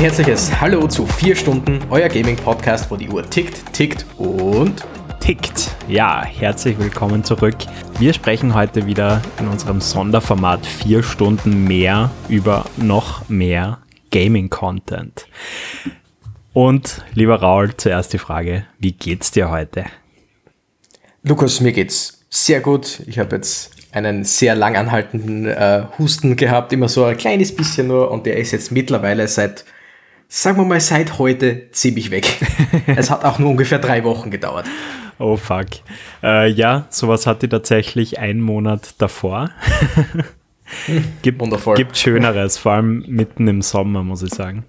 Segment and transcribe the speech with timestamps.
[0.00, 4.82] Ein herzliches Hallo zu vier Stunden, euer Gaming-Podcast, wo die Uhr tickt, tickt und
[5.20, 5.76] tickt.
[5.88, 7.56] Ja, herzlich willkommen zurück.
[7.98, 13.80] Wir sprechen heute wieder in unserem Sonderformat vier Stunden mehr über noch mehr
[14.10, 15.26] Gaming-Content.
[16.54, 19.84] Und lieber Raul, zuerst die Frage, wie geht's dir heute?
[21.24, 23.02] Lukas, mir geht's sehr gut.
[23.06, 27.88] Ich habe jetzt einen sehr lang anhaltenden äh, Husten gehabt, immer so ein kleines bisschen
[27.88, 29.66] nur und der ist jetzt mittlerweile seit,
[30.30, 32.26] sagen wir mal, seit heute ziemlich weg.
[32.86, 34.66] es hat auch nur ungefähr drei Wochen gedauert.
[35.18, 35.66] Oh fuck.
[36.22, 39.50] Äh, ja, sowas hatte ich tatsächlich einen Monat davor.
[41.22, 41.76] gibt, Wundervoll.
[41.76, 44.64] gibt Schöneres, vor allem mitten im Sommer, muss ich sagen.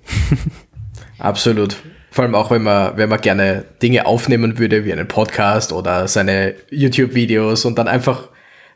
[1.19, 1.77] Absolut.
[2.09, 6.07] Vor allem auch, wenn man, wenn man gerne Dinge aufnehmen würde, wie einen Podcast oder
[6.07, 8.27] seine YouTube-Videos und dann einfach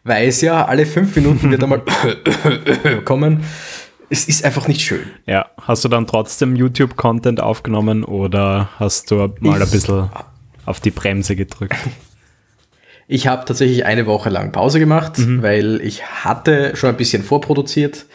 [0.03, 1.81] weiß, ja, alle fünf Minuten wird einmal
[3.03, 3.43] kommen.
[4.09, 5.05] Es ist einfach nicht schön.
[5.25, 10.09] Ja, hast du dann trotzdem YouTube-Content aufgenommen oder hast du mal ich, ein bisschen
[10.65, 11.75] auf die Bremse gedrückt?
[13.07, 15.43] Ich habe tatsächlich eine Woche lang Pause gemacht, mhm.
[15.43, 18.07] weil ich hatte schon ein bisschen vorproduziert.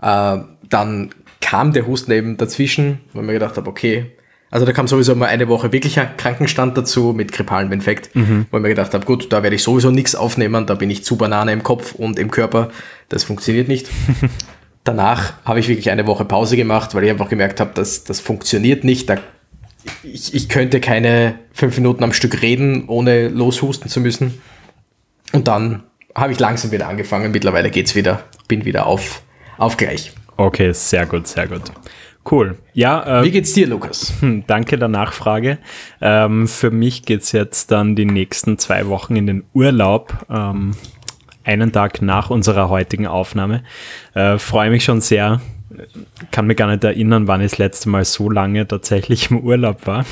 [0.00, 4.10] Äh, dann kam der Husten eben dazwischen, weil ich mir gedacht habe, okay,
[4.50, 8.46] also da kam sowieso mal eine Woche wirklicher Krankenstand dazu mit grippalem Infekt, mhm.
[8.50, 11.04] wo ich mir gedacht habe, gut, da werde ich sowieso nichts aufnehmen, da bin ich
[11.04, 12.70] zu Banane im Kopf und im Körper,
[13.08, 13.88] das funktioniert nicht.
[14.84, 18.20] Danach habe ich wirklich eine Woche Pause gemacht, weil ich einfach gemerkt habe, dass das
[18.20, 19.08] funktioniert nicht.
[19.08, 19.16] Da,
[20.02, 24.40] ich, ich könnte keine fünf Minuten am Stück reden, ohne loshusten zu müssen.
[25.32, 27.30] Und dann habe ich langsam wieder angefangen.
[27.30, 29.22] Mittlerweile geht es wieder, bin wieder auf,
[29.56, 30.12] auf gleich.
[30.36, 31.62] Okay, sehr gut, sehr gut.
[32.30, 32.58] Cool.
[32.72, 34.12] Ja, äh, Wie geht's dir, Lukas?
[34.20, 35.58] Hm, danke der Nachfrage.
[36.00, 40.14] Ähm, für mich geht's jetzt dann die nächsten zwei Wochen in den Urlaub.
[40.30, 40.76] Ähm,
[41.44, 43.62] einen Tag nach unserer heutigen Aufnahme.
[44.14, 45.40] Äh, Freue mich schon sehr.
[46.30, 49.86] Kann mich gar nicht erinnern, wann ich das letzte Mal so lange tatsächlich im Urlaub
[49.86, 50.04] war.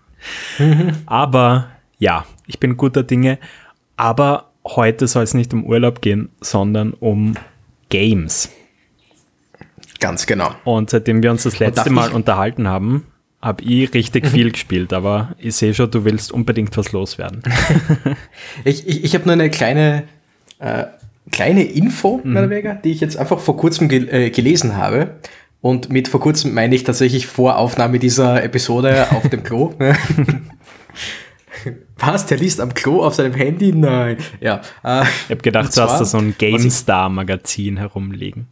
[1.06, 1.68] Aber
[1.98, 3.38] ja, ich bin guter Dinge.
[3.96, 7.34] Aber heute soll es nicht um Urlaub gehen, sondern um
[7.88, 8.50] Games.
[10.00, 10.54] Ganz genau.
[10.64, 13.06] Und seitdem wir uns das letzte Mal unterhalten haben,
[13.40, 17.42] habe ich richtig viel gespielt, aber ich sehe schon, du willst unbedingt was loswerden.
[18.64, 20.04] ich ich, ich habe nur eine kleine,
[20.62, 20.86] äh,
[21.30, 22.32] kleine Info, mhm.
[22.32, 25.16] mehr oder weniger, die ich jetzt einfach vor kurzem gel äh, gelesen habe.
[25.60, 29.74] Und mit vor kurzem meine ich tatsächlich vor Aufnahme dieser Episode auf dem Klo.
[31.96, 32.26] Was?
[32.26, 33.72] Der liest am Klo auf seinem Handy?
[33.72, 34.16] Nein.
[34.40, 34.62] Ja.
[34.82, 38.48] Äh, ich habe gedacht, du hast da so ein GameStar-Magazin herumliegen.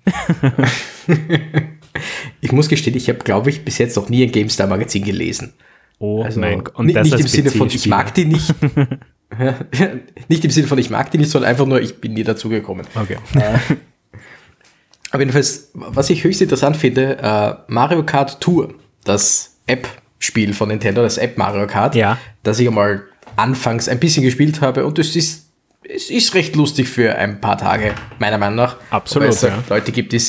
[2.40, 5.52] ich muss gestehen, ich habe, glaube ich, bis jetzt noch nie ein GameStar-Magazin gelesen.
[5.98, 6.76] Oh also, mein Gott.
[6.76, 8.54] Und nicht, nicht im Sinne von, ich mag die nicht.
[10.28, 12.86] nicht im Sinne von, ich mag die nicht, sondern einfach nur, ich bin nie dazugekommen.
[12.94, 13.16] Okay.
[13.34, 13.58] Äh,
[15.10, 18.74] aber jedenfalls, was ich höchst interessant finde, äh, Mario Kart Tour,
[19.04, 22.18] das App-Spiel von Nintendo, das App Mario Kart, ja.
[22.42, 23.04] das ich einmal
[23.36, 25.50] anfangs ein bisschen gespielt habe und es ist,
[25.82, 28.76] es ist recht lustig für ein paar Tage, meiner Meinung nach.
[28.90, 29.28] Absolut.
[29.28, 29.62] Weil es ja.
[29.68, 30.20] Leute gibt, die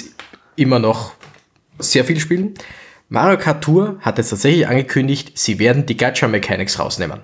[0.56, 1.14] immer noch
[1.80, 2.54] sehr viel spielen.
[3.10, 7.20] Mario Kart Tour hat jetzt tatsächlich angekündigt, sie werden die Gacha Mechanics rausnehmen.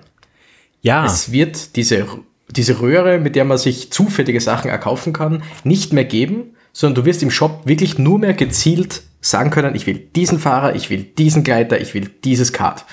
[0.82, 1.04] Ja.
[1.04, 2.06] Es wird diese,
[2.50, 7.06] diese Röhre, mit der man sich zufällige Sachen erkaufen kann, nicht mehr geben, sondern du
[7.06, 11.02] wirst im Shop wirklich nur mehr gezielt sagen können, ich will diesen Fahrer, ich will
[11.02, 12.84] diesen Gleiter, ich will dieses Kart.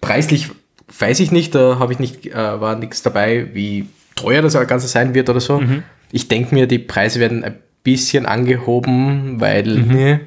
[0.00, 0.50] Preislich
[0.98, 4.88] weiß ich nicht, da habe ich nicht, äh, war nichts dabei, wie teuer das Ganze
[4.88, 5.60] sein wird oder so.
[5.60, 5.82] Mhm.
[6.10, 9.94] Ich denke mir, die Preise werden ein bisschen angehoben, weil, mhm.
[9.94, 10.20] ne,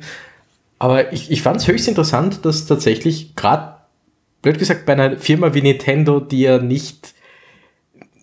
[0.79, 3.75] aber ich, ich fand es höchst interessant, dass tatsächlich gerade,
[4.41, 7.13] blöd gesagt, bei einer Firma wie Nintendo, die ja nicht,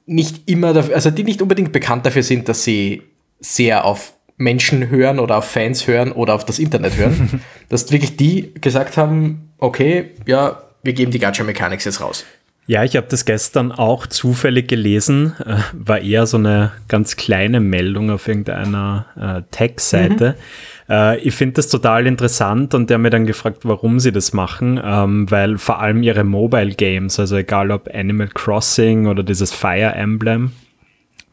[0.07, 3.03] nicht immer, dafür, also die nicht unbedingt bekannt dafür sind, dass sie
[3.41, 8.17] sehr auf Menschen hören oder auf Fans hören oder auf das Internet hören, dass wirklich
[8.17, 12.25] die gesagt haben, okay, ja, wir geben die Gacha Mechanics jetzt raus.
[12.67, 15.35] Ja, ich habe das gestern auch zufällig gelesen.
[15.45, 20.37] Äh, war eher so eine ganz kleine Meldung auf irgendeiner äh, Tech-Seite.
[20.37, 20.43] Mhm.
[20.89, 24.33] Äh, ich finde das total interessant und der hat mir dann gefragt, warum sie das
[24.33, 29.53] machen, ähm, weil vor allem ihre Mobile Games, also egal ob Animal Crossing oder dieses
[29.53, 30.53] Fire Emblem,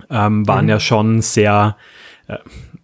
[0.10, 0.70] ähm, waren mhm.
[0.70, 1.78] ja schon sehr
[2.28, 2.38] äh,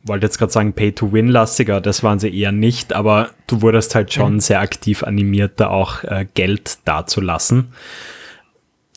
[0.03, 4.35] wollte jetzt gerade sagen Pay-to-Win-lastiger, das waren sie eher nicht, aber du wurdest halt schon
[4.35, 4.39] mhm.
[4.39, 7.73] sehr aktiv animiert, da auch äh, Geld dazulassen.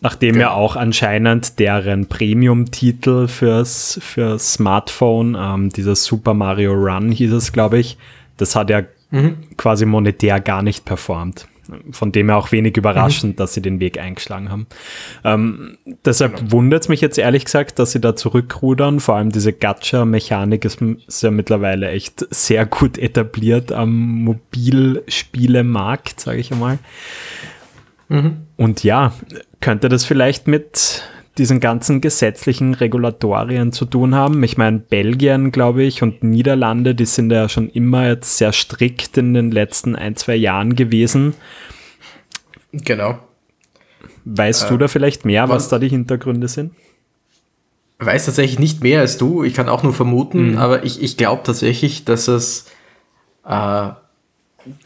[0.05, 0.41] Nachdem ja.
[0.43, 7.53] ja auch anscheinend deren Premium-Titel fürs, fürs Smartphone, ähm, dieser Super Mario Run hieß es,
[7.55, 7.97] glaube ich,
[8.37, 9.39] das hat ja mhm.
[9.57, 11.49] quasi monetär gar nicht performt.
[11.93, 13.37] Von dem her auch wenig überraschend, mhm.
[13.37, 14.67] dass sie den Weg eingeschlagen haben.
[15.25, 16.53] Ähm, deshalb genau.
[16.53, 19.01] wundert es mich jetzt ehrlich gesagt, dass sie da zurückrudern.
[19.01, 26.41] Vor allem diese Gacha-Mechanik ist, ist ja mittlerweile echt sehr gut etabliert am Mobilspielemarkt, sage
[26.41, 26.79] ich einmal.
[28.09, 28.47] Mhm.
[28.57, 29.13] Und ja,
[29.61, 31.03] könnte das vielleicht mit
[31.39, 34.43] diesen ganzen gesetzlichen Regulatorien zu tun haben.
[34.45, 39.19] Ich meine, Belgien, glaube ich, und Niederlande, die sind ja schon immer jetzt sehr strikt
[39.19, 41.35] in den letzten ein, zwei Jahren gewesen.
[42.73, 43.19] Genau.
[44.25, 46.73] Weißt äh, du da vielleicht mehr, was da die Hintergründe sind?
[47.99, 49.45] Weiß tatsächlich nicht mehr als du.
[49.45, 50.59] Ich kann auch nur vermuten, mhm.
[50.59, 52.67] aber ich, ich glaube tatsächlich, dass es,
[53.47, 53.91] äh,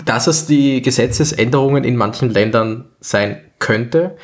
[0.04, 4.16] dass es die Gesetzesänderungen in manchen Ländern sein könnte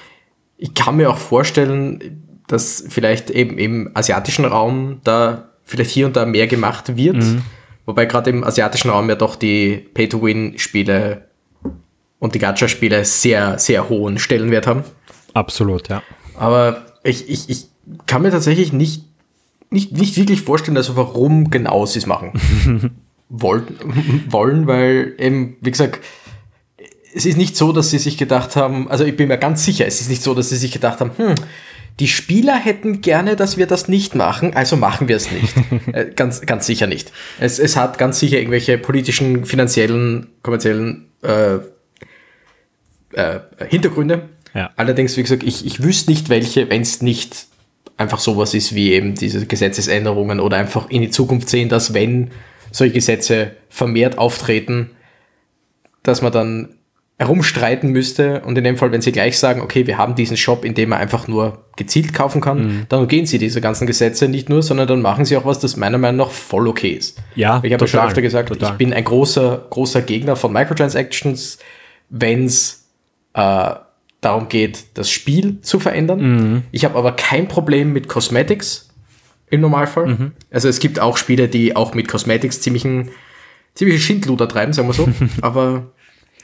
[0.56, 6.16] ich kann mir auch vorstellen, dass vielleicht eben im asiatischen Raum da vielleicht hier und
[6.16, 7.16] da mehr gemacht wird.
[7.16, 7.42] Mhm.
[7.86, 11.28] Wobei gerade im asiatischen Raum ja doch die Pay-to-Win-Spiele
[12.18, 14.84] und die Gacha-Spiele sehr, sehr hohen Stellenwert haben.
[15.34, 16.02] Absolut, ja.
[16.38, 17.66] Aber ich, ich, ich
[18.06, 19.04] kann mir tatsächlich nicht,
[19.70, 22.32] nicht, nicht wirklich vorstellen, also warum genau sie es machen
[23.40, 26.00] wollen, wollen, weil eben, wie gesagt,
[27.14, 29.86] es ist nicht so, dass sie sich gedacht haben, also ich bin mir ganz sicher,
[29.86, 31.34] es ist nicht so, dass sie sich gedacht haben, hm,
[32.00, 35.54] die Spieler hätten gerne, dass wir das nicht machen, also machen wir es nicht.
[35.92, 37.12] äh, ganz, ganz sicher nicht.
[37.38, 41.56] Es, es hat ganz sicher irgendwelche politischen, finanziellen, kommerziellen äh,
[43.12, 44.28] äh, Hintergründe.
[44.54, 44.70] Ja.
[44.76, 47.46] Allerdings, wie gesagt, ich, ich wüsste nicht welche, wenn es nicht
[47.96, 52.30] einfach sowas ist wie eben diese Gesetzesänderungen oder einfach in die Zukunft sehen, dass wenn
[52.74, 54.90] solche Gesetze vermehrt auftreten,
[56.02, 56.74] dass man dann
[57.18, 60.64] herumstreiten müsste und in dem Fall, wenn sie gleich sagen, okay, wir haben diesen Shop,
[60.64, 62.86] in dem man einfach nur gezielt kaufen kann, mhm.
[62.88, 65.76] dann gehen sie diese ganzen Gesetze nicht nur, sondern dann machen sie auch was, das
[65.76, 67.22] meiner Meinung nach voll okay ist.
[67.36, 68.72] Ja, ich habe schon öfter gesagt, total.
[68.72, 71.58] ich bin ein großer, großer Gegner von Microtransactions,
[72.10, 72.88] wenn es
[73.34, 73.74] äh,
[74.20, 76.20] darum geht, das Spiel zu verändern.
[76.20, 76.62] Mhm.
[76.72, 78.93] Ich habe aber kein Problem mit Cosmetics
[79.50, 80.06] im Normalfall.
[80.06, 80.32] Mhm.
[80.50, 83.10] Also es gibt auch Spiele, die auch mit Cosmetics ziemlichen
[83.74, 85.08] ziemliche Schindluder treiben, sagen wir so.
[85.42, 85.92] aber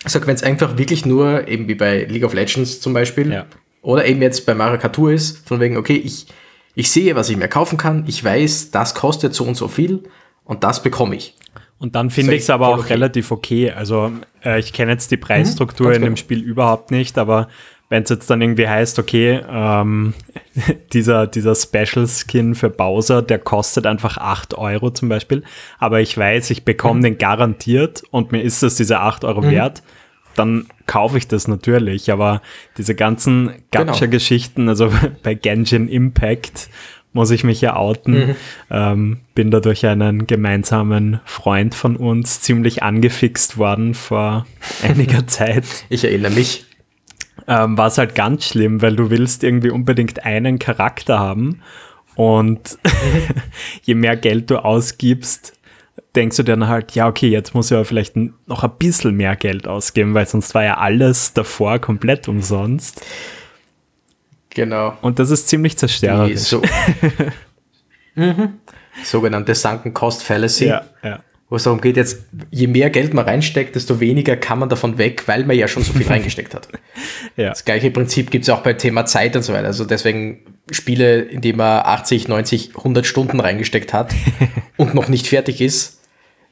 [0.05, 3.33] ich sag, wenn es einfach wirklich nur, eben wie bei League of Legends zum Beispiel,
[3.33, 3.47] ja.
[3.83, 6.27] oder eben jetzt bei Mario Kart Tour ist, von wegen, okay, ich,
[6.75, 10.05] ich sehe, was ich mir kaufen kann, ich weiß, das kostet so und so viel
[10.45, 11.37] und das bekomme ich.
[11.79, 12.93] Und dann finde ich es aber auch okay.
[12.93, 13.71] relativ okay.
[13.71, 14.13] Also
[14.45, 17.49] äh, ich kenne jetzt die mhm, Preisstruktur mhm, in dem Spiel überhaupt nicht, aber
[17.91, 20.15] wenn es jetzt dann irgendwie heißt, okay, ähm,
[20.93, 25.43] dieser, dieser Special Skin für Bowser, der kostet einfach 8 Euro zum Beispiel,
[25.79, 27.05] aber ich weiß, ich bekomme mhm.
[27.05, 29.51] den garantiert und mir ist das diese 8 Euro mhm.
[29.51, 29.83] wert,
[30.37, 32.41] dann kaufe ich das natürlich, aber
[32.79, 33.87] diese ganzen genau.
[33.87, 34.93] Gacha-Geschichten, also
[35.23, 36.71] bei Genshin Impact
[37.13, 38.37] muss ich mich ja outen, mhm.
[38.71, 44.47] ähm, bin da durch einen gemeinsamen Freund von uns ziemlich angefixt worden vor
[44.85, 45.65] einiger Zeit.
[45.89, 46.67] Ich erinnere mich
[47.47, 51.63] ähm, war es halt ganz schlimm, weil du willst irgendwie unbedingt einen Charakter haben
[52.15, 52.79] und
[53.83, 55.55] je mehr Geld du ausgibst,
[56.15, 59.37] denkst du dann halt, ja, okay, jetzt muss ich aber vielleicht noch ein bisschen mehr
[59.37, 63.05] Geld ausgeben, weil sonst war ja alles davor komplett umsonst.
[64.51, 64.97] Genau.
[65.01, 66.41] Und das ist ziemlich zerstörerisch.
[66.41, 66.63] So
[68.17, 68.55] mhm.
[69.05, 70.67] Sogenannte Sunken Cost Fallacy.
[70.67, 74.61] Ja, ja wo es darum geht, jetzt, je mehr Geld man reinsteckt, desto weniger kann
[74.61, 76.69] man davon weg, weil man ja schon so viel reingesteckt hat.
[77.37, 77.51] ja.
[77.51, 79.67] Das gleiche Prinzip gibt es auch beim Thema Zeit und so weiter.
[79.67, 80.39] Also deswegen
[80.71, 84.15] Spiele, in die man 80, 90, 100 Stunden reingesteckt hat
[84.77, 86.01] und noch nicht fertig ist,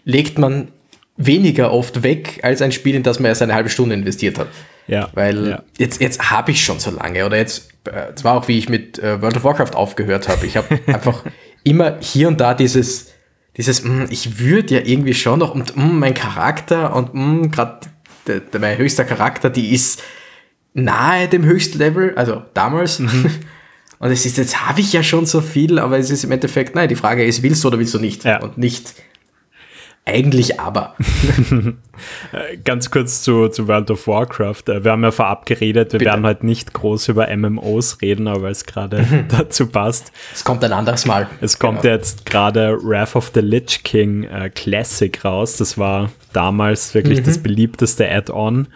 [0.05, 0.73] legt man
[1.17, 4.49] weniger oft weg als ein Spiel, in das man erst eine halbe Stunde investiert hat.
[4.89, 5.11] Ja.
[5.13, 5.63] Weil ja.
[5.79, 8.69] jetzt, jetzt habe ich schon so lange oder jetzt, äh, es war auch wie ich
[8.69, 10.45] mit äh, World of Warcraft aufgehört habe.
[10.45, 11.23] Ich habe einfach
[11.63, 13.13] immer hier und da dieses
[13.59, 17.13] dieses, mh, hm, ich würde ja irgendwie schon noch, und mh, hm, mein Charakter und
[17.13, 17.81] hm, gerade
[18.59, 20.03] mein höchster Charakter, die ist
[20.75, 23.01] nahe dem Höchstlevel, also damals.
[23.01, 23.31] Mhm.
[24.01, 26.77] Und es ist, jetzt habe ich ja schon so viel, aber es ist im Endeffekt,
[26.77, 28.23] nein, die Frage ist, willst du oder willst du nicht?
[28.23, 28.41] Ja.
[28.41, 28.95] Und nicht,
[30.09, 30.95] eigentlich aber.
[32.65, 34.63] Ganz kurz zu, zu World of Warcraft.
[34.69, 36.11] Äh, wir haben ja vorab geredet, wir Bitte.
[36.11, 40.13] werden halt nicht groß über MMOs reden, aber es gerade dazu passt.
[40.33, 41.29] Es kommt ein anderes Mal.
[41.41, 41.95] Es kommt genau.
[41.95, 45.57] jetzt gerade Wrath of the Lich King äh, Classic raus.
[45.57, 47.25] Das war damals wirklich mhm.
[47.25, 48.69] das beliebteste Add-on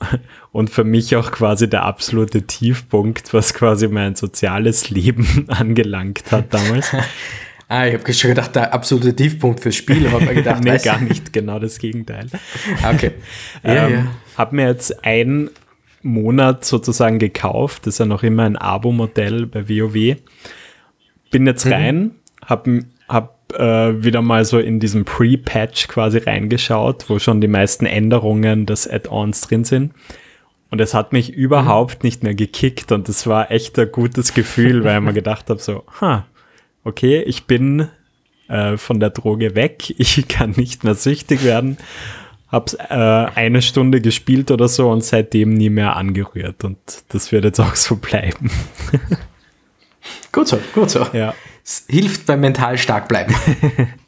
[0.52, 6.52] und für mich auch quasi der absolute Tiefpunkt, was quasi mein soziales Leben angelangt hat
[6.52, 6.92] damals.
[7.70, 10.10] Ah, ich habe schon gedacht, der absolute Tiefpunkt fürs Spiel.
[10.10, 12.26] Hab mir gedacht, nee, gar nicht, genau das Gegenteil.
[12.82, 13.12] Okay.
[13.62, 14.06] Ja, ähm, ja.
[14.36, 15.50] Habe mir jetzt einen
[16.02, 17.86] Monat sozusagen gekauft.
[17.86, 20.16] Das ist ja noch immer ein Abo-Modell bei WoW.
[21.30, 21.72] Bin jetzt mhm.
[21.72, 22.10] rein,
[22.44, 27.86] habe hab, äh, wieder mal so in diesem Pre-Patch quasi reingeschaut, wo schon die meisten
[27.86, 29.92] Änderungen des Add-ons drin sind.
[30.72, 34.82] Und es hat mich überhaupt nicht mehr gekickt und es war echt ein gutes Gefühl,
[34.82, 36.26] weil ich mir gedacht habe, so, ha,
[36.84, 37.88] okay, ich bin
[38.48, 41.78] äh, von der Droge weg, ich kann nicht mehr süchtig werden.
[42.48, 46.78] Hab's äh, eine Stunde gespielt oder so und seitdem nie mehr angerührt und
[47.10, 48.50] das wird jetzt auch so bleiben.
[50.32, 51.06] gut so, gut so.
[51.12, 51.34] Ja.
[51.64, 53.34] Es hilft beim mental stark bleiben.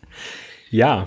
[0.71, 1.07] ja.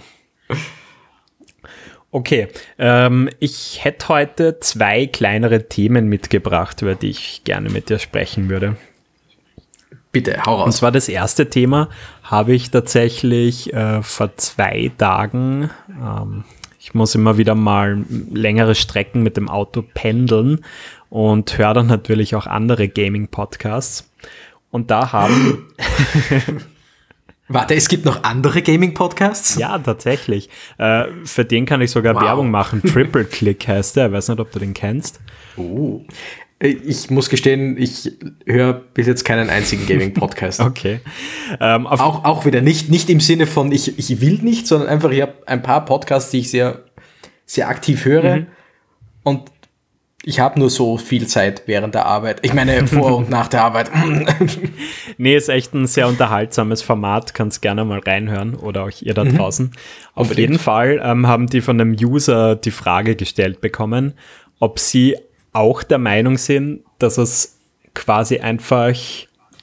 [2.11, 7.99] Okay, ähm, ich hätte heute zwei kleinere Themen mitgebracht, über die ich gerne mit dir
[7.99, 8.77] sprechen würde.
[10.15, 10.65] Bitte, hau raus.
[10.67, 11.89] Und zwar das erste Thema
[12.23, 16.45] habe ich tatsächlich äh, vor zwei Tagen, ähm,
[16.79, 20.63] ich muss immer wieder mal längere Strecken mit dem Auto pendeln
[21.09, 24.09] und höre dann natürlich auch andere Gaming-Podcasts.
[24.71, 25.67] Und da haben
[27.49, 29.57] Warte, es gibt noch andere Gaming-Podcasts?
[29.57, 30.49] Ja, tatsächlich.
[30.77, 32.23] Äh, für den kann ich sogar wow.
[32.23, 32.81] Werbung machen.
[32.81, 34.07] Triple Click heißt der.
[34.07, 35.19] Ich weiß nicht, ob du den kennst.
[35.57, 36.01] Oh.
[36.59, 38.13] Ich muss gestehen, ich
[38.45, 40.59] höre bis jetzt keinen einzigen Gaming-Podcast.
[40.61, 41.01] okay.
[41.59, 45.11] Ähm, auch, auch wieder nicht, nicht im Sinne von, ich, ich will nicht, sondern einfach,
[45.11, 46.85] ich habe ein paar Podcasts, die ich sehr,
[47.45, 48.37] sehr aktiv höre.
[48.37, 48.47] Mhm.
[49.23, 49.51] Und
[50.27, 52.39] ich habe nur so viel Zeit während der Arbeit.
[52.41, 53.91] Ich meine, vor und nach der Arbeit.
[55.17, 57.35] nee, ist echt ein sehr unterhaltsames Format.
[57.35, 59.37] Kannst gerne mal reinhören oder auch ihr da mhm.
[59.37, 59.71] draußen.
[60.15, 60.39] Auf Unbedingt.
[60.39, 64.13] jeden Fall ähm, haben die von einem User die Frage gestellt bekommen,
[64.59, 65.15] ob sie
[65.55, 67.59] auch der Meinung sind, dass es
[67.93, 68.95] quasi einfach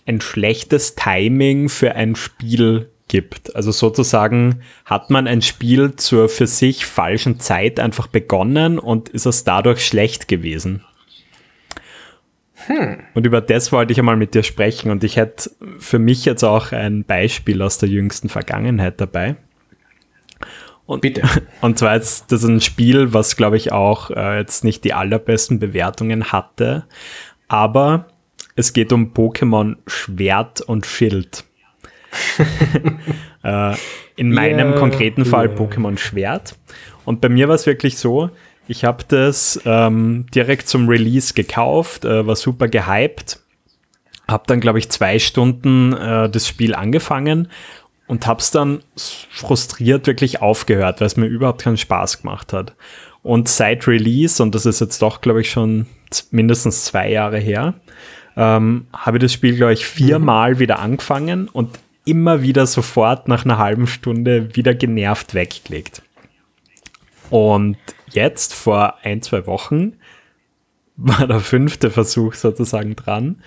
[0.06, 3.54] ein schlechtes Timing für ein Spiel gibt.
[3.54, 9.26] Also sozusagen hat man ein Spiel zur für sich falschen Zeit einfach begonnen und ist
[9.26, 10.82] es dadurch schlecht gewesen.
[12.66, 13.00] Hm.
[13.14, 16.44] Und über das wollte ich einmal mit dir sprechen und ich hätte für mich jetzt
[16.44, 19.36] auch ein Beispiel aus der jüngsten Vergangenheit dabei.
[20.86, 21.22] Und, Bitte.
[21.60, 25.58] Und zwar ist das ein Spiel, was glaube ich auch äh, jetzt nicht die allerbesten
[25.58, 26.84] Bewertungen hatte,
[27.48, 28.06] aber
[28.56, 31.44] es geht um Pokémon Schwert und Schild.
[33.42, 33.74] äh,
[34.16, 35.56] in meinem yeah, konkreten Fall yeah.
[35.56, 36.56] Pokémon Schwert.
[37.04, 38.30] Und bei mir war es wirklich so,
[38.68, 43.40] ich habe das ähm, direkt zum Release gekauft, äh, war super gehypt,
[44.28, 47.48] habe dann, glaube ich, zwei Stunden äh, das Spiel angefangen
[48.12, 48.82] und habe es dann
[49.30, 52.74] frustriert wirklich aufgehört, weil es mir überhaupt keinen Spaß gemacht hat.
[53.22, 55.86] Und seit Release, und das ist jetzt doch, glaube ich, schon
[56.30, 57.72] mindestens zwei Jahre her,
[58.36, 60.58] ähm, habe ich das Spiel, glaube ich, viermal mhm.
[60.58, 66.02] wieder angefangen und immer wieder sofort nach einer halben Stunde wieder genervt weggelegt.
[67.30, 67.78] Und
[68.10, 69.94] jetzt, vor ein, zwei Wochen,
[70.96, 73.42] war der fünfte Versuch sozusagen dran.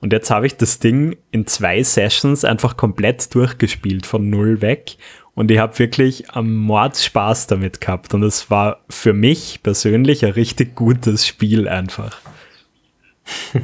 [0.00, 4.96] Und jetzt habe ich das Ding in zwei Sessions einfach komplett durchgespielt, von null weg.
[5.34, 8.14] Und ich habe wirklich am Mord Spaß damit gehabt.
[8.14, 12.18] Und es war für mich persönlich ein richtig gutes Spiel einfach.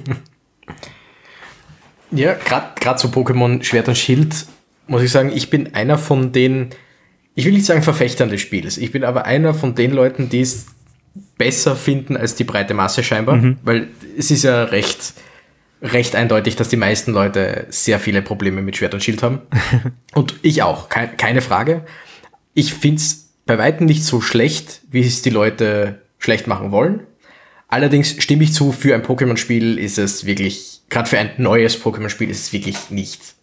[2.14, 4.47] Ja, gerade zu Pokémon Schwert und Schild
[4.87, 6.71] muss ich sagen, ich bin einer von den,
[7.35, 10.41] ich will nicht sagen Verfechtern des Spiels, ich bin aber einer von den Leuten, die
[10.41, 10.67] es
[11.38, 13.59] besser finden als die breite Masse scheinbar, mhm.
[13.62, 15.14] weil es ist ja recht,
[15.85, 19.43] recht eindeutig, dass die meisten Leute sehr viele Probleme mit Schwert und Schild haben.
[20.14, 21.85] und ich auch, kein, keine Frage.
[22.55, 27.00] Ich finde es bei weitem nicht so schlecht, wie es die Leute schlecht machen wollen.
[27.69, 32.31] Allerdings stimme ich zu, für ein Pokémon-Spiel ist es wirklich gerade für ein neues Pokémon-Spiel
[32.31, 33.35] ist es wirklich nicht,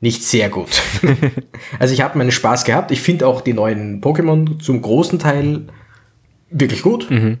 [0.00, 0.82] nicht sehr gut.
[1.78, 2.90] also ich habe meinen Spaß gehabt.
[2.90, 5.68] Ich finde auch die neuen Pokémon zum großen Teil
[6.50, 7.10] wirklich gut.
[7.10, 7.38] Mhm.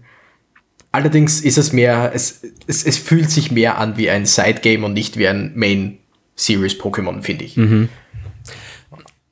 [0.92, 4.92] Allerdings ist es mehr, es, es, es fühlt sich mehr an wie ein Side-Game und
[4.92, 7.56] nicht wie ein Main-Series-Pokémon, finde ich.
[7.56, 7.88] Mhm.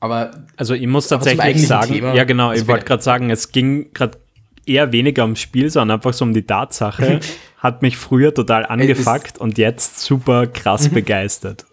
[0.00, 3.93] Aber also ich muss tatsächlich sagen, Thema, ja genau, ich wollte gerade sagen, es ging
[3.93, 4.19] gerade
[4.65, 7.19] eher weniger ums Spiel, sondern einfach so um die Tatsache,
[7.59, 10.95] hat mich früher total angefuckt und jetzt super krass mhm.
[10.95, 11.65] begeistert.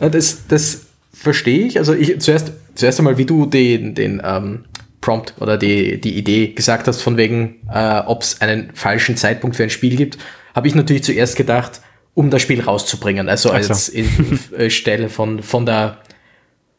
[0.00, 1.78] das, das verstehe ich.
[1.78, 4.64] Also ich zuerst, zuerst einmal, wie du den, den ähm,
[5.06, 9.54] Prompt oder die, die Idee gesagt hast, von wegen, äh, ob es einen falschen Zeitpunkt
[9.54, 10.18] für ein Spiel gibt,
[10.52, 11.80] habe ich natürlich zuerst gedacht,
[12.14, 13.28] um das Spiel rauszubringen.
[13.28, 15.98] Also als in, äh, Stelle von, von der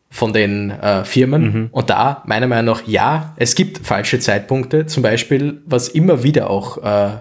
[0.09, 1.43] von den äh, Firmen.
[1.43, 1.69] Mhm.
[1.71, 4.85] Und da, meiner Meinung nach, ja, es gibt falsche Zeitpunkte.
[4.85, 7.17] Zum Beispiel, was immer wieder auch äh,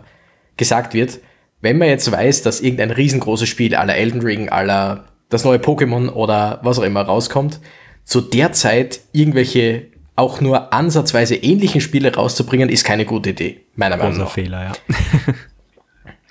[0.56, 1.20] gesagt wird,
[1.60, 6.10] wenn man jetzt weiß, dass irgendein riesengroßes Spiel aller Elden Ring, aller das neue Pokémon
[6.10, 7.60] oder was auch immer rauskommt,
[8.04, 13.96] zu der Zeit irgendwelche auch nur ansatzweise ähnlichen Spiele rauszubringen, ist keine gute Idee, meiner
[13.96, 14.30] Meinung nach.
[14.30, 14.72] Fehler, ja.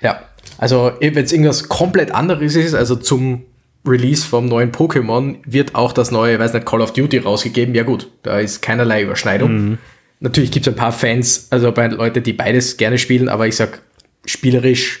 [0.00, 0.20] ja,
[0.58, 3.44] also wenn es irgendwas komplett anderes ist, also zum
[3.86, 7.74] Release vom neuen Pokémon wird auch das neue, weiß nicht, Call of Duty rausgegeben.
[7.74, 9.52] Ja gut, da ist keinerlei Überschneidung.
[9.52, 9.78] Mhm.
[10.18, 13.56] natürlich gibt es ein paar Fans, also bei Leute, die beides gerne spielen, aber ich
[13.56, 13.82] sag,
[14.24, 15.00] spielerisch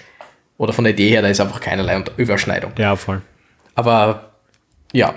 [0.58, 2.72] oder von der Idee her, da ist einfach keinerlei Überschneidung.
[2.78, 3.22] Ja, voll.
[3.74, 4.30] Aber
[4.92, 5.16] ja,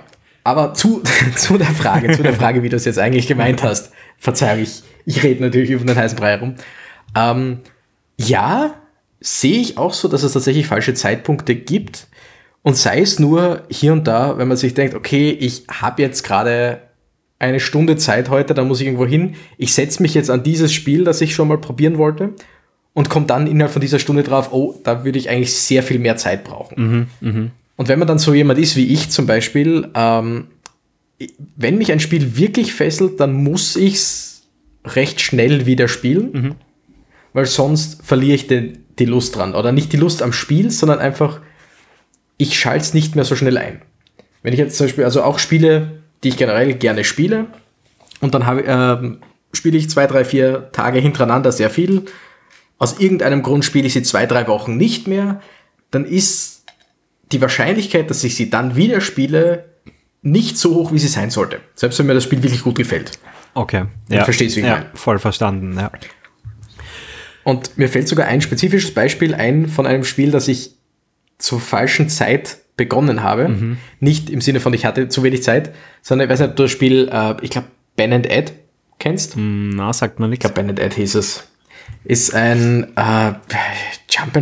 [0.49, 1.03] aber zu,
[1.35, 3.91] zu der Frage, zu der Frage, wie du es jetzt eigentlich gemeint hast.
[4.17, 6.55] Verzeihung, ich, ich rede natürlich über den heißen Brei rum.
[7.15, 7.59] Ähm,
[8.17, 8.73] ja,
[9.19, 12.07] sehe ich auch so, dass es tatsächlich falsche Zeitpunkte gibt.
[12.63, 16.23] Und sei es nur hier und da, wenn man sich denkt, okay, ich habe jetzt
[16.23, 16.81] gerade
[17.37, 19.35] eine Stunde Zeit heute, da muss ich irgendwo hin.
[19.57, 22.33] Ich setze mich jetzt an dieses Spiel, das ich schon mal probieren wollte
[22.93, 25.99] und komme dann innerhalb von dieser Stunde drauf, oh, da würde ich eigentlich sehr viel
[25.99, 27.07] mehr Zeit brauchen.
[27.21, 27.51] Mhm, mh.
[27.79, 30.47] Und wenn man dann so jemand ist wie ich zum Beispiel, ähm,
[31.55, 34.49] wenn mich ein Spiel wirklich fesselt, dann muss ich es
[34.83, 36.55] recht schnell wieder spielen, mhm.
[37.31, 39.55] weil sonst verliere ich den, die Lust dran.
[39.55, 41.39] Oder nicht die Lust am Spiel, sondern einfach,
[42.35, 43.81] ich schalte es nicht mehr so schnell ein.
[44.43, 47.45] Wenn ich jetzt zum Beispiel, also auch Spiele, die ich generell gerne spiele,
[48.19, 52.03] und dann habe, äh, spiele ich zwei, drei, vier Tage hintereinander sehr viel,
[52.77, 55.39] aus irgendeinem Grund spiele ich sie zwei, drei Wochen nicht mehr,
[55.91, 56.58] dann ist
[57.31, 59.65] die Wahrscheinlichkeit, dass ich sie dann wieder spiele,
[60.21, 61.61] nicht so hoch, wie sie sein sollte.
[61.75, 63.19] Selbst wenn mir das Spiel wirklich gut gefällt.
[63.53, 63.85] Okay.
[64.09, 64.23] Ja.
[64.23, 64.89] Verstehst du, wie ich ja, meine?
[64.93, 65.91] Voll verstanden, ja.
[67.43, 70.71] Und mir fällt sogar ein spezifisches Beispiel ein von einem Spiel, das ich
[71.37, 73.49] zur falschen Zeit begonnen habe.
[73.49, 73.77] Mhm.
[73.99, 76.63] Nicht im Sinne von, ich hatte zu wenig Zeit, sondern ich weiß nicht, ob du
[76.63, 78.53] das Spiel, äh, ich glaube, Ben and Ed
[78.99, 79.35] kennst.
[79.35, 80.37] Hm, na, sagt man nicht.
[80.37, 81.47] Ich glaube, Ben and Ed hieß es.
[82.03, 83.33] Ist ein äh,
[84.09, 84.37] Jump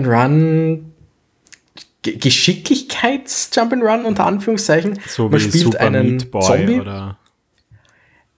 [2.05, 4.99] and Run Geschicklichkeits-Jump'n'Run unter Anführungszeichen.
[5.07, 6.79] So Man spielt Super einen Zombie.
[6.79, 7.17] Oder?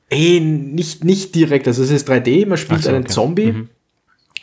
[0.10, 3.14] Eh, nicht, nicht direkt, also es ist 3D, man spielt so, einen okay.
[3.14, 3.70] Zombie, mhm.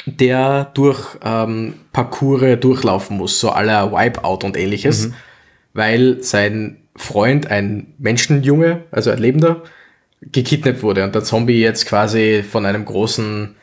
[0.06, 5.14] der durch ähm, Parcours durchlaufen muss, so aller Wipeout und ähnliches, mhm.
[5.74, 9.64] weil sein Freund, ein Menschenjunge, also ein Lebender,
[10.20, 13.56] gekidnappt wurde und der Zombie jetzt quasi von einem großen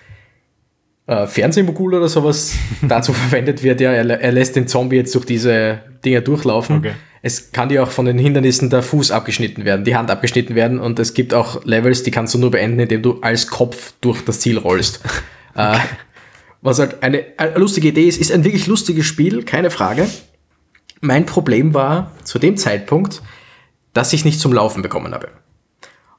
[1.08, 5.26] äh, Fernsehmogul oder sowas dazu verwendet wird, ja, er, er, lässt den Zombie jetzt durch
[5.26, 6.78] diese Dinge durchlaufen.
[6.78, 6.92] Okay.
[7.22, 10.80] Es kann dir auch von den Hindernissen der Fuß abgeschnitten werden, die Hand abgeschnitten werden
[10.80, 14.26] und es gibt auch Levels, die kannst du nur beenden, indem du als Kopf durch
[14.26, 15.02] das Ziel rollst.
[15.56, 15.76] okay.
[15.76, 15.80] äh,
[16.64, 20.08] was halt eine, eine lustige Idee ist, ist ein wirklich lustiges Spiel, keine Frage.
[21.02, 23.22] Mein Problem war zu dem Zeitpunkt,
[23.94, 25.28] dass ich nicht zum Laufen bekommen habe.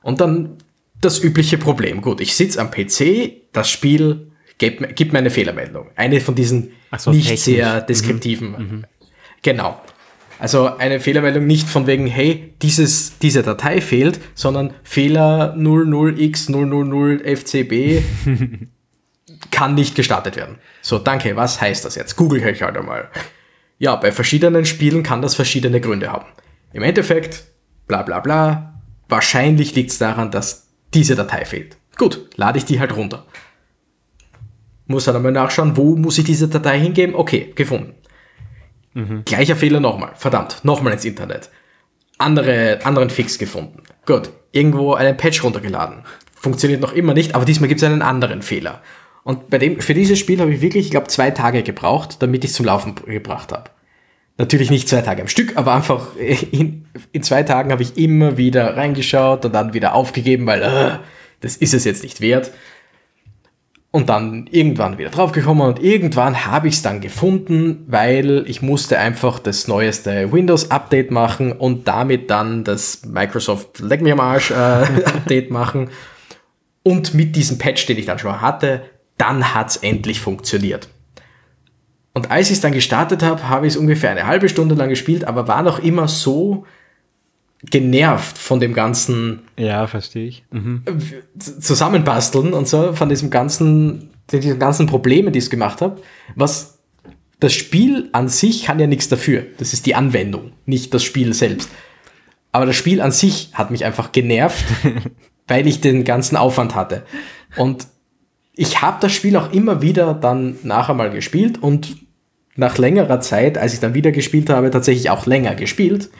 [0.02, 0.58] Und dann
[1.00, 2.02] das übliche Problem.
[2.02, 5.90] Gut, ich sitze am PC, das Spiel gib, gib mir eine Fehlermeldung.
[5.96, 7.44] Eine von diesen so, nicht technisch.
[7.44, 7.86] sehr mhm.
[7.86, 8.50] deskriptiven.
[8.50, 8.84] Mhm.
[9.42, 9.80] Genau.
[10.38, 18.02] Also eine Fehlermeldung nicht von wegen, hey, dieses, diese Datei fehlt, sondern Fehler 00x000fcb
[19.50, 20.58] kann nicht gestartet werden.
[20.82, 22.16] So, danke, was heißt das jetzt?
[22.16, 23.08] Google ich halt einmal.
[23.78, 26.26] Ja, bei verschiedenen Spielen kann das verschiedene Gründe haben.
[26.72, 27.44] Im Endeffekt,
[27.86, 31.76] bla bla bla, wahrscheinlich liegt es daran, dass diese Datei fehlt.
[31.96, 33.26] Gut, lade ich die halt runter.
[34.86, 37.14] Muss halt einmal nachschauen, wo muss ich diese Datei hingeben?
[37.14, 37.94] Okay, gefunden.
[38.92, 39.22] Mhm.
[39.24, 40.12] Gleicher Fehler nochmal.
[40.14, 41.50] Verdammt, nochmal ins Internet.
[42.18, 43.82] Andere, anderen Fix gefunden.
[44.06, 46.04] Gut, irgendwo einen Patch runtergeladen.
[46.34, 48.82] Funktioniert noch immer nicht, aber diesmal gibt es einen anderen Fehler.
[49.24, 52.44] Und bei dem, für dieses Spiel habe ich wirklich, ich glaube, zwei Tage gebraucht, damit
[52.44, 53.70] ich es zum Laufen gebracht habe.
[54.36, 58.36] Natürlich nicht zwei Tage am Stück, aber einfach in, in zwei Tagen habe ich immer
[58.36, 60.98] wieder reingeschaut und dann wieder aufgegeben, weil äh,
[61.40, 62.52] das ist es jetzt nicht wert
[63.94, 68.98] und dann irgendwann wieder draufgekommen und irgendwann habe ich es dann gefunden, weil ich musste
[68.98, 74.54] einfach das neueste Windows-Update machen und damit dann das Microsoft Leck mich am Arsch äh,
[75.04, 75.90] Update machen.
[76.83, 78.83] Und mit diesem Patch, den ich dann schon hatte,
[79.16, 80.88] dann hat es endlich funktioniert.
[82.14, 84.88] Und als ich es dann gestartet habe, habe ich es ungefähr eine halbe Stunde lang
[84.88, 86.66] gespielt, aber war noch immer so
[87.70, 89.42] genervt von dem ganzen.
[89.57, 90.44] Ja, verstehe ich.
[90.50, 90.83] Mhm.
[91.38, 96.00] Zusammenbasteln und so, von diesem ganzen, diesen ganzen Problemen, die ich gemacht habe.
[96.35, 96.79] Was
[97.40, 99.44] das Spiel an sich kann ja nichts dafür.
[99.59, 101.68] Das ist die Anwendung, nicht das Spiel selbst.
[102.53, 104.64] Aber das Spiel an sich hat mich einfach genervt,
[105.48, 107.05] weil ich den ganzen Aufwand hatte.
[107.57, 107.87] Und
[108.55, 111.96] ich habe das Spiel auch immer wieder dann nachher mal gespielt und
[112.57, 116.11] nach längerer Zeit, als ich dann wieder gespielt habe, tatsächlich auch länger gespielt.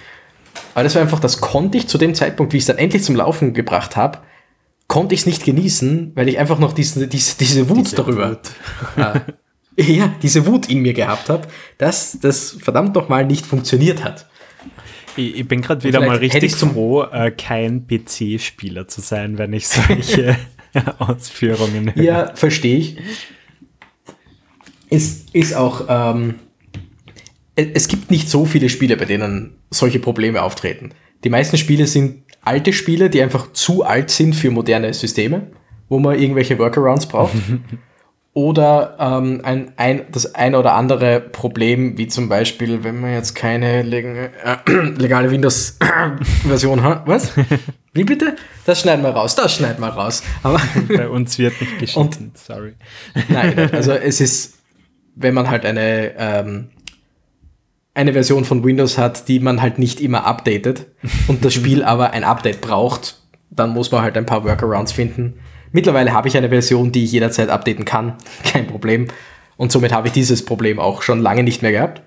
[0.75, 3.03] Aber das war einfach, das konnte ich zu dem Zeitpunkt, wie ich es dann endlich
[3.03, 4.19] zum Laufen gebracht habe,
[4.89, 8.31] konnte ich es nicht genießen, weil ich einfach noch diese, diese, diese Wut diese darüber,
[8.31, 8.51] Wut.
[9.77, 14.27] Äh, ja, diese Wut in mir gehabt habe, dass das verdammt nochmal nicht funktioniert hat.
[15.17, 19.69] Ich, ich bin gerade wieder mal richtig froh, äh, kein PC-Spieler zu sein, wenn ich
[19.69, 20.37] solche
[20.99, 22.05] Ausführungen höre.
[22.05, 22.97] Ja, verstehe ich.
[24.91, 26.37] Es ist auch, ähm,
[27.57, 30.91] es gibt nicht so viele Spiele, bei denen solche Probleme auftreten.
[31.23, 35.51] Die meisten Spiele sind alte Spiele, die einfach zu alt sind für moderne Systeme.
[35.89, 37.35] wo man irgendwelche Workarounds braucht.
[38.35, 43.35] oder ähm, ein, ein, das ein oder andere Problem, wie zum Beispiel, wenn man jetzt
[43.35, 44.57] keine leg äh,
[44.99, 47.07] legale Windows-Version hat.
[47.07, 47.33] Was?
[47.93, 48.35] Wie bitte?
[48.67, 50.23] Das schneiden wir raus, das schneiden wir raus.
[50.43, 52.75] Aber Bei uns wird nicht geschnitten, sorry.
[53.29, 54.59] Nein, also es ist,
[55.15, 56.71] wenn man halt eine, ähm,
[57.95, 60.87] eine Version von Windows hat, die man halt nicht immer updatet
[61.29, 65.35] und das Spiel aber ein Update braucht, dann muss man halt ein paar Workarounds finden
[65.75, 68.15] Mittlerweile habe ich eine Version, die ich jederzeit updaten kann.
[68.45, 69.09] Kein Problem.
[69.57, 72.01] Und somit habe ich dieses Problem auch schon lange nicht mehr gehabt.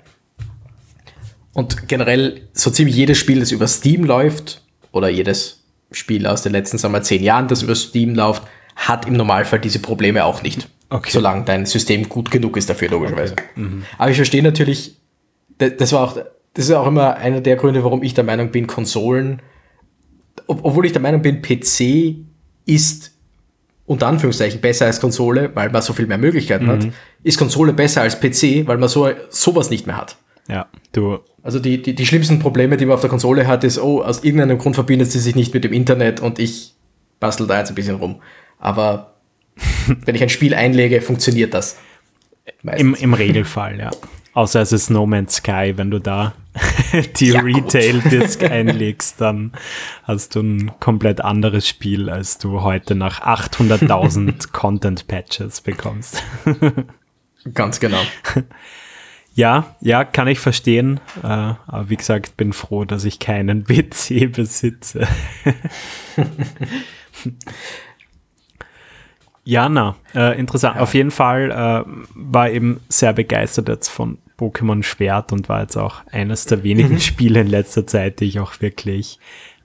[1.54, 6.54] Und generell so ziemlich jedes Spiel, das über Steam läuft, oder jedes Spiel aus den
[6.54, 8.44] letzten, sagen wir, zehn Jahren, das über Steam läuft,
[8.78, 10.70] hat im Normalfall diese Probleme auch nicht.
[10.90, 11.10] Okay.
[11.12, 13.34] Solange dein System gut genug ist dafür, logischerweise.
[13.34, 13.44] Okay.
[13.56, 13.84] Mhm.
[13.98, 14.96] Aber ich verstehe natürlich,
[15.58, 16.18] das war auch,
[16.54, 19.42] das ist auch immer einer der Gründe, warum ich der Meinung bin, Konsolen,
[20.48, 22.16] obwohl ich der Meinung bin, PC
[22.66, 23.14] ist
[23.86, 26.70] unter Anführungszeichen besser als Konsole, weil man so viel mehr Möglichkeiten mhm.
[26.70, 26.88] hat,
[27.24, 30.18] ist Konsole besser als PC, weil man so sowas nicht mehr hat.
[30.50, 31.20] Ja, du.
[31.42, 34.24] Also die, die, die schlimmsten Probleme, die man auf der Konsole hat, ist, oh, aus
[34.24, 36.74] irgendeinem Grund verbindet sie sich nicht mit dem Internet und ich
[37.20, 38.22] bastel da jetzt ein bisschen rum.
[38.60, 39.16] Aber
[40.06, 41.78] wenn ich ein Spiel einlege, funktioniert das.
[42.64, 43.92] Im, Im Regelfall, ja.
[44.38, 46.34] Außer es ist No Man's Sky, wenn du da
[47.16, 49.52] die ja, Retail-Disc einlegst, dann
[50.04, 56.22] hast du ein komplett anderes Spiel, als du heute nach 800.000 Content-Patches bekommst.
[57.52, 57.98] Ganz genau.
[59.34, 61.00] Ja, ja, kann ich verstehen.
[61.24, 65.08] Äh, aber wie gesagt, bin froh, dass ich keinen PC besitze.
[69.48, 70.76] Jana, äh, interessant.
[70.76, 70.82] Ja.
[70.82, 75.78] Auf jeden Fall äh, war eben sehr begeistert jetzt von Pokémon Schwert und war jetzt
[75.78, 77.00] auch eines der wenigen.
[77.00, 79.20] Spiele in letzter Zeit, die ich auch wirklich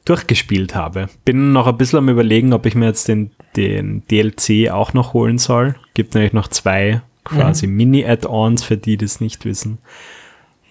[0.05, 1.09] durchgespielt habe.
[1.25, 5.15] Bin noch ein bisschen am überlegen, ob ich mir jetzt den, den DLC auch noch
[5.15, 5.75] holen soll.
[5.95, 7.77] Gibt nämlich noch zwei quasi mhm.
[7.77, 9.79] Mini-Add-ons für die, die es nicht wissen.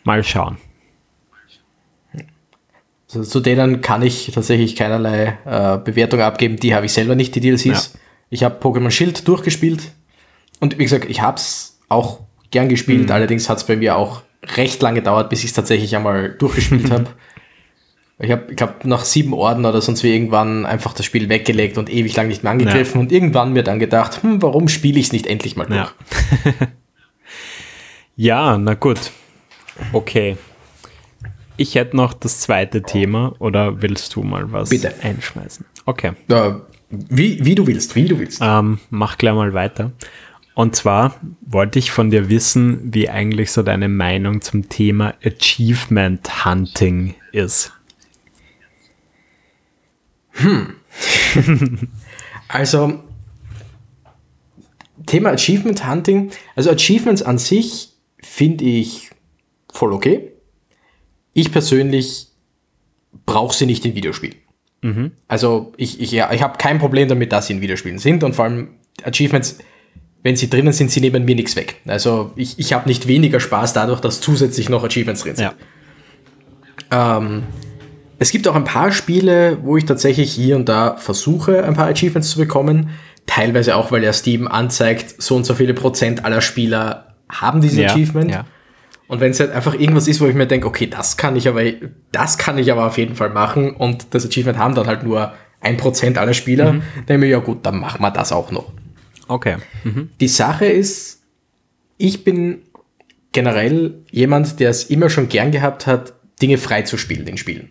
[0.05, 0.55] Mal schauen.
[3.13, 6.55] Also zu denen kann ich tatsächlich keinerlei äh, Bewertung abgeben.
[6.55, 7.65] Die habe ich selber nicht, die DLCs.
[7.93, 7.99] Ja.
[8.31, 9.91] Ich habe Pokémon Schild durchgespielt.
[10.59, 13.09] Und wie gesagt, ich habe es auch gern gespielt.
[13.09, 13.11] Mhm.
[13.11, 14.23] Allerdings hat es bei mir auch
[14.55, 17.07] recht lange gedauert, bis ich es tatsächlich einmal durchgespielt habe.
[18.19, 21.77] Ich habe, ich glaube, nach sieben Orden oder sonst wie irgendwann einfach das Spiel weggelegt
[21.77, 22.99] und ewig lang nicht mehr angegriffen ja.
[23.01, 25.79] und irgendwann mir dann gedacht, hm, warum spiele ich es nicht endlich mal durch?
[25.79, 26.67] Ja.
[28.53, 29.11] ja, na gut.
[29.91, 30.37] Okay.
[31.57, 34.93] Ich hätte noch das zweite Thema oder willst du mal was Bitte.
[35.01, 35.65] einschmeißen?
[35.85, 36.11] Okay.
[36.29, 36.51] Äh,
[36.91, 38.41] wie, wie du willst, wie du willst.
[38.43, 39.91] Ähm, mach gleich mal weiter.
[40.53, 46.45] Und zwar wollte ich von dir wissen, wie eigentlich so deine Meinung zum Thema Achievement
[46.45, 47.71] Hunting ist.
[50.31, 50.75] Hm.
[52.47, 52.99] also,
[55.05, 56.31] Thema Achievement Hunting.
[56.55, 59.09] Also, Achievements an sich finde ich
[59.71, 60.31] voll okay.
[61.33, 62.27] Ich persönlich
[63.25, 64.35] brauche sie nicht in Videospielen.
[64.81, 65.11] Mhm.
[65.27, 68.35] Also, ich, ich, ja, ich habe kein Problem damit, dass sie in Videospielen sind und
[68.35, 68.69] vor allem
[69.03, 69.59] Achievements
[70.23, 71.77] wenn sie drinnen sind, sie nehmen mir nichts weg.
[71.87, 75.51] Also ich, ich habe nicht weniger Spaß dadurch, dass zusätzlich noch Achievements drin sind.
[76.91, 77.17] Ja.
[77.17, 77.43] Ähm,
[78.19, 81.87] es gibt auch ein paar Spiele, wo ich tatsächlich hier und da versuche, ein paar
[81.87, 82.91] Achievements zu bekommen.
[83.25, 87.79] Teilweise auch, weil ja Steam anzeigt, so und so viele Prozent aller Spieler haben dieses
[87.79, 88.29] ja, Achievement.
[88.29, 88.45] Ja.
[89.11, 91.49] Und wenn es halt einfach irgendwas ist, wo ich mir denke, okay, das kann ich
[91.49, 91.63] aber,
[92.13, 95.33] das kann ich aber auf jeden Fall machen und das Achievement haben dann halt nur
[95.59, 96.81] ein Prozent aller Spieler, mhm.
[96.95, 98.71] dann denke ich mir, ja gut, dann machen wir das auch noch.
[99.27, 99.57] Okay.
[99.83, 100.11] Mhm.
[100.21, 101.23] Die Sache ist,
[101.97, 102.61] ich bin
[103.33, 107.69] generell jemand, der es immer schon gern gehabt hat, Dinge frei zu spielen in Spielen.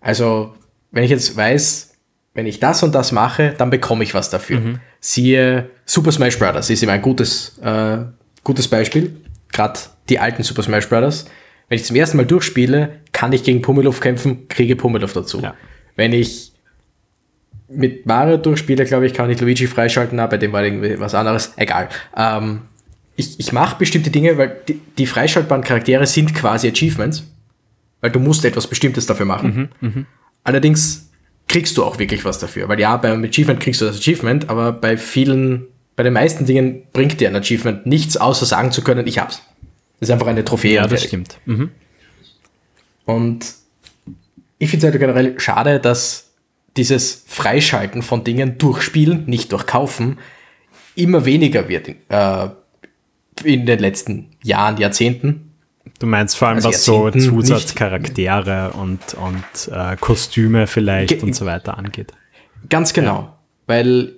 [0.00, 0.54] Also,
[0.92, 1.96] wenn ich jetzt weiß,
[2.34, 4.60] wenn ich das und das mache, dann bekomme ich was dafür.
[4.60, 4.78] Mhm.
[5.00, 6.70] Siehe Super Smash Bros.
[6.70, 7.98] ist immer ein gutes, äh,
[8.44, 9.16] gutes Beispiel.
[9.52, 11.26] Gerade die alten Super Smash Bros.
[11.68, 15.40] Wenn ich zum ersten Mal durchspiele, kann ich gegen Pummeluff kämpfen, kriege Pummeluff dazu.
[15.40, 15.54] Ja.
[15.96, 16.52] Wenn ich
[17.68, 21.14] mit Mario durchspiele, glaube ich, kann ich Luigi freischalten, aber bei dem war irgendwie was
[21.14, 21.52] anderes.
[21.56, 21.88] Egal.
[22.16, 22.62] Ähm,
[23.16, 27.24] ich ich mache bestimmte Dinge, weil die, die freischaltbaren Charaktere sind quasi Achievements,
[28.00, 29.70] weil du musst etwas Bestimmtes dafür machen.
[29.80, 30.04] Mhm, mh.
[30.44, 31.10] Allerdings
[31.48, 34.72] kriegst du auch wirklich was dafür, weil ja, beim Achievement kriegst du das Achievement, aber
[34.72, 39.06] bei vielen, bei den meisten Dingen bringt dir ein Achievement nichts, außer sagen zu können,
[39.06, 39.42] ich hab's.
[39.98, 40.74] Das ist einfach eine Trophäe.
[40.74, 41.38] Ja, das stimmt.
[41.46, 41.70] Mhm.
[43.06, 43.46] Und
[44.58, 46.30] ich finde es halt generell schade, dass
[46.76, 50.18] dieses Freischalten von Dingen durch Spielen, nicht durch Kaufen,
[50.94, 52.48] immer weniger wird äh,
[53.44, 55.52] in den letzten Jahren, Jahrzehnten.
[55.98, 61.34] Du meinst vor allem, also was so Zusatzcharaktere und, und äh, Kostüme vielleicht Ge und
[61.34, 62.12] so weiter angeht.
[62.68, 63.20] Ganz genau.
[63.20, 63.38] Ja.
[63.66, 64.12] Weil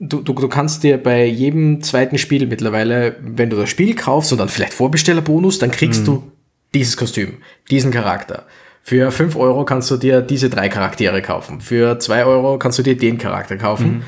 [0.00, 4.32] du, du, du kannst dir bei jedem zweiten Spiel mittlerweile, wenn du das Spiel kaufst
[4.32, 6.06] und dann vielleicht Vorbestellerbonus, dann kriegst mhm.
[6.06, 6.32] du
[6.74, 7.38] dieses Kostüm,
[7.70, 8.46] diesen Charakter.
[8.82, 11.60] Für 5 Euro kannst du dir diese drei Charaktere kaufen.
[11.60, 13.98] Für 2 Euro kannst du dir den Charakter kaufen.
[13.98, 14.02] Mhm.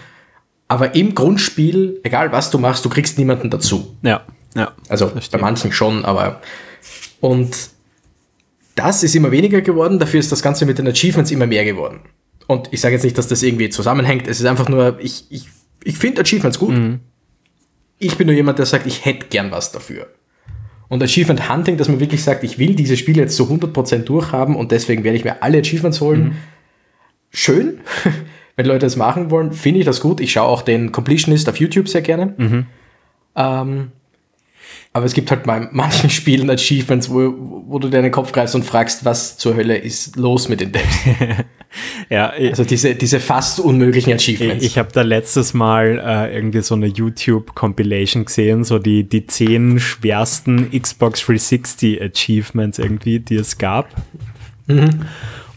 [0.67, 3.95] Aber im Grundspiel, egal was du machst, du kriegst niemanden dazu.
[4.01, 4.23] Ja,
[4.55, 4.73] ja.
[4.89, 6.41] Also bei manchen schon, aber.
[7.21, 7.55] Und
[8.75, 12.01] das ist immer weniger geworden, dafür ist das Ganze mit den Achievements immer mehr geworden.
[12.47, 15.47] Und ich sage jetzt nicht, dass das irgendwie zusammenhängt, es ist einfach nur, ich, ich,
[15.85, 16.75] ich finde Achievements gut.
[16.75, 17.01] Mhm.
[17.99, 20.09] Ich bin nur jemand, der sagt, ich hätte gern was dafür.
[20.89, 24.57] Und Achievement Hunting, dass man wirklich sagt, ich will diese Spiele jetzt zu 100% durchhaben
[24.57, 26.23] und deswegen werde ich mir alle Achievements holen.
[26.25, 26.33] Mhm.
[27.31, 27.81] Schön,
[28.57, 30.21] wenn Leute das machen wollen, finde ich das gut.
[30.21, 32.35] Ich schaue auch den Completionist auf YouTube sehr gerne.
[32.37, 32.67] Mhm.
[33.37, 33.93] Ähm,
[34.93, 37.35] aber es gibt halt bei manchen Spielen Achievements, wo,
[37.67, 40.99] wo du deinen Kopf greifst und fragst, was zur Hölle ist los mit den Devs.
[42.11, 44.63] ja, also diese, diese fast unmöglichen Achievements.
[44.65, 49.27] Ich, ich habe da letztes Mal äh, irgendwie so eine YouTube-Compilation gesehen, so die, die
[49.27, 53.89] zehn schwersten Xbox 360 Achievements irgendwie, die es gab.
[54.67, 55.07] Mhm.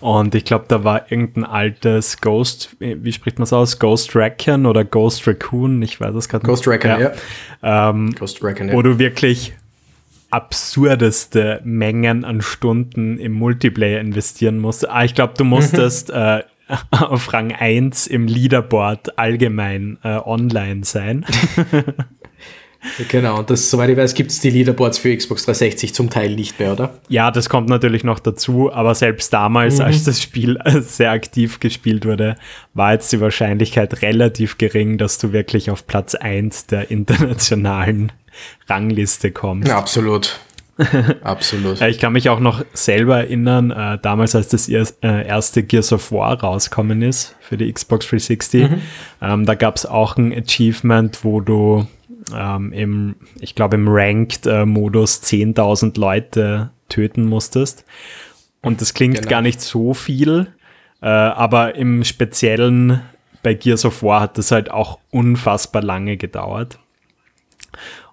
[0.06, 3.80] Und ich glaube, da war irgendein altes Ghost, wie spricht man es aus?
[3.80, 5.82] Ghost Raccoon oder Ghost Raccoon?
[5.82, 6.50] Ich weiß es gerade nicht.
[6.52, 7.12] Ghost Raccoon, ja.
[7.64, 7.90] ja.
[7.90, 8.76] Ähm, Ghost Raccoon, ja.
[8.76, 9.56] Wo du wirklich
[10.30, 14.88] absurdeste Mengen an Stunden im Multiplayer investieren musst.
[14.88, 16.16] Ah, ich glaube, du musstest mhm.
[16.16, 16.44] äh,
[16.92, 21.26] auf Rang 1 im Leaderboard allgemein äh, online sein.
[23.10, 26.36] Genau, und das, soweit ich weiß, gibt es die Leaderboards für Xbox 360 zum Teil
[26.36, 26.98] nicht mehr, oder?
[27.10, 29.86] Ja, das kommt natürlich noch dazu, aber selbst damals, mhm.
[29.86, 32.36] als das Spiel sehr aktiv gespielt wurde,
[32.74, 38.12] war jetzt die Wahrscheinlichkeit relativ gering, dass du wirklich auf Platz 1 der internationalen
[38.68, 39.68] Rangliste kommst.
[39.68, 40.40] Ja, absolut.
[41.24, 41.80] Absolut.
[41.80, 46.12] ich kann mich auch noch selber erinnern, äh, damals als das äh, erste Gears of
[46.12, 48.82] War rauskommen ist für die Xbox 360, mhm.
[49.22, 51.88] ähm, da gab es auch ein Achievement, wo du
[52.34, 57.86] ähm, im, ich glaube, im Ranked-Modus äh, 10.000 Leute töten musstest.
[58.62, 59.30] Und das klingt genau.
[59.30, 60.48] gar nicht so viel,
[61.02, 63.02] äh, aber im Speziellen
[63.44, 66.80] bei Gears of War hat das halt auch unfassbar lange gedauert.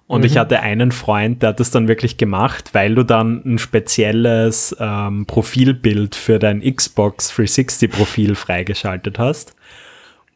[0.05, 0.27] Und mhm.
[0.27, 4.75] ich hatte einen Freund, der hat das dann wirklich gemacht, weil du dann ein spezielles
[4.79, 9.55] ähm, Profilbild für dein Xbox 360 Profil freigeschaltet hast.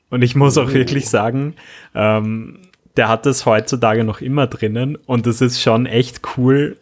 [0.09, 0.73] Und ich muss auch oh.
[0.73, 1.55] wirklich sagen,
[1.93, 2.59] ähm,
[2.97, 6.77] der hat das heutzutage noch immer drinnen und es ist schon echt cool,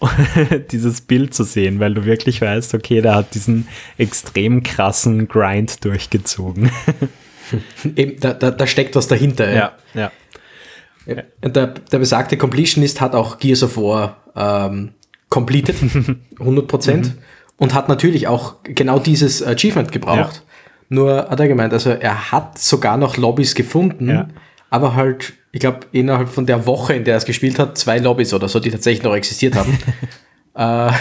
[0.70, 3.66] dieses Bild zu sehen, weil du wirklich weißt, okay, der hat diesen
[3.96, 6.70] extrem krassen Grind durchgezogen.
[7.96, 9.50] Eben, da, da, da steckt was dahinter.
[9.52, 10.12] Ja, ja.
[11.06, 11.22] ja.
[11.48, 14.92] Der, der besagte Completionist hat auch Gears of War ähm,
[15.30, 15.76] completed,
[16.38, 17.12] 100%, mhm.
[17.56, 20.34] und hat natürlich auch genau dieses Achievement gebraucht.
[20.36, 20.42] Ja.
[20.90, 24.28] Nur hat er gemeint, also er hat sogar noch Lobbys gefunden, ja.
[24.70, 27.98] Aber halt ich glaube, innerhalb von der Woche, in der er es gespielt hat, zwei
[27.98, 29.78] Lobbys oder so, die tatsächlich noch existiert haben.
[30.54, 30.92] äh,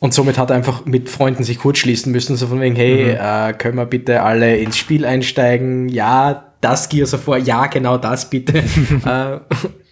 [0.00, 3.18] und somit hat er einfach mit Freunden sich kurzschließen müssen, so von wegen, hey, mhm.
[3.20, 5.88] äh, können wir bitte alle ins Spiel einsteigen?
[5.88, 8.58] Ja, das Gears of War, ja, genau das bitte.
[9.04, 9.38] äh,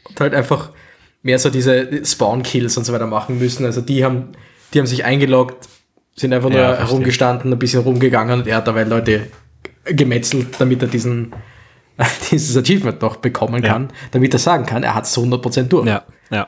[0.09, 0.71] und halt einfach
[1.23, 3.65] mehr so diese Spawn-Kills und so weiter machen müssen.
[3.65, 4.33] Also die haben,
[4.73, 5.69] die haben sich eingeloggt,
[6.17, 9.29] sind einfach nur ja, herumgestanden, ein bisschen rumgegangen und er hat dabei Leute
[9.85, 11.33] gemetzelt, damit er diesen
[12.31, 13.95] dieses Achievement noch bekommen kann, ja.
[14.13, 15.87] damit er sagen kann, er hat es zu 100% durch.
[15.87, 16.47] Ja, ja.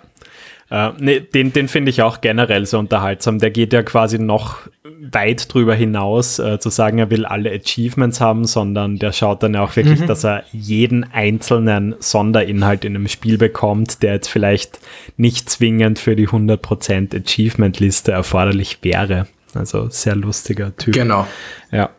[0.70, 3.40] Äh, nee, den den finde ich auch generell so unterhaltsam.
[3.40, 4.58] Der geht ja quasi noch
[5.00, 9.56] weit drüber hinaus, äh, zu sagen, er will alle Achievements haben, sondern der schaut dann
[9.56, 10.06] auch wirklich, mhm.
[10.06, 14.78] dass er jeden einzelnen Sonderinhalt in einem Spiel bekommt, der jetzt vielleicht
[15.16, 19.26] nicht zwingend für die 100% Achievement-Liste erforderlich wäre.
[19.54, 20.94] Also sehr lustiger Typ.
[20.94, 21.26] Genau.
[21.72, 21.90] Ja.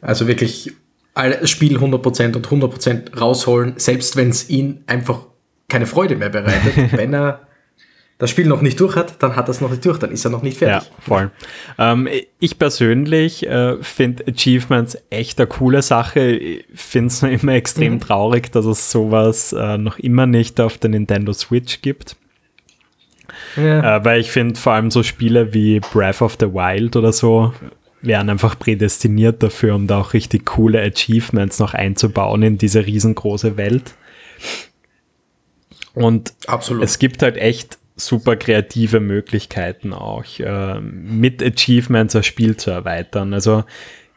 [0.00, 0.72] Also wirklich
[1.14, 5.26] das Spiel 100% und 100% rausholen, selbst wenn es ihn einfach
[5.68, 6.92] keine Freude mehr bereitet.
[6.96, 7.40] wenn er
[8.18, 10.24] das Spiel noch nicht durch hat, dann hat er es noch nicht durch, dann ist
[10.26, 10.88] er noch nicht fertig.
[10.88, 11.30] Ja, voll.
[11.78, 12.06] Ähm,
[12.38, 16.20] ich persönlich äh, finde Achievements echt eine coole Sache.
[16.20, 18.00] Ich finde es nur immer extrem mhm.
[18.00, 22.16] traurig, dass es sowas äh, noch immer nicht auf der Nintendo Switch gibt.
[23.56, 23.96] Ja.
[23.96, 27.54] Äh, weil ich finde vor allem so Spiele wie Breath of the Wild oder so
[28.02, 33.56] wären einfach prädestiniert dafür, um da auch richtig coole Achievements noch einzubauen in diese riesengroße
[33.56, 33.94] Welt.
[35.94, 36.84] Und Absolut.
[36.84, 43.34] es gibt halt echt super kreative Möglichkeiten auch, äh, mit Achievements das Spiel zu erweitern.
[43.34, 43.64] Also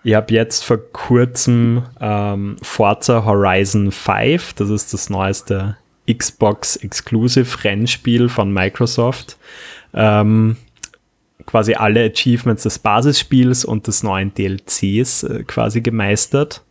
[0.03, 5.77] ich habe jetzt vor kurzem ähm, Forza Horizon 5, das ist das neueste
[6.11, 9.37] Xbox Exclusive Rennspiel von Microsoft,
[9.93, 10.57] ähm,
[11.45, 16.63] quasi alle Achievements des Basisspiels und des neuen DLCs äh, quasi gemeistert.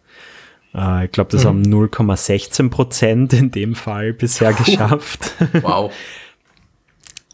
[0.74, 1.48] Äh, ich glaube, das mhm.
[1.48, 5.32] haben 0,16 Prozent in dem Fall bisher geschafft.
[5.62, 5.92] Wow.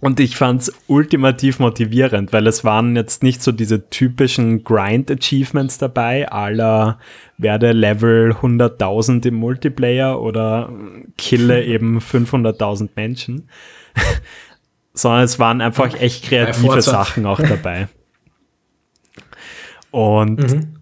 [0.01, 5.79] Und ich fand es ultimativ motivierend, weil es waren jetzt nicht so diese typischen Grind-Achievements
[5.79, 7.01] dabei, aller
[7.37, 10.73] werde Level 100.000 im Multiplayer oder
[11.17, 13.49] kille eben 500.000 Menschen,
[14.99, 17.89] sondern es waren einfach echt kreative Sachen auch dabei.
[19.91, 20.75] Und mhm.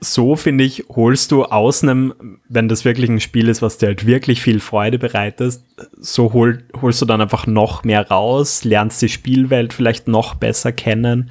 [0.00, 3.88] so, finde ich, holst du aus einem, wenn das wirklich ein Spiel ist, was dir
[3.88, 5.60] halt wirklich viel Freude bereitet,
[5.98, 10.72] so hol, holst du dann einfach noch mehr raus, lernst die Spielwelt vielleicht noch besser
[10.72, 11.30] kennen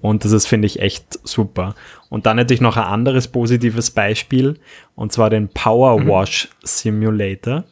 [0.00, 1.74] und das ist, finde ich, echt super.
[2.08, 4.58] Und dann hätte ich noch ein anderes positives Beispiel,
[4.94, 6.08] und zwar den Power mhm.
[6.08, 7.64] Wash Simulator.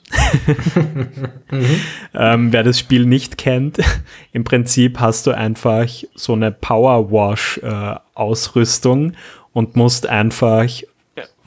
[1.50, 1.80] mhm.
[2.14, 3.78] ähm, wer das Spiel nicht kennt,
[4.32, 9.12] im Prinzip hast du einfach so eine Power Wash äh, Ausrüstung
[9.52, 10.68] und musst einfach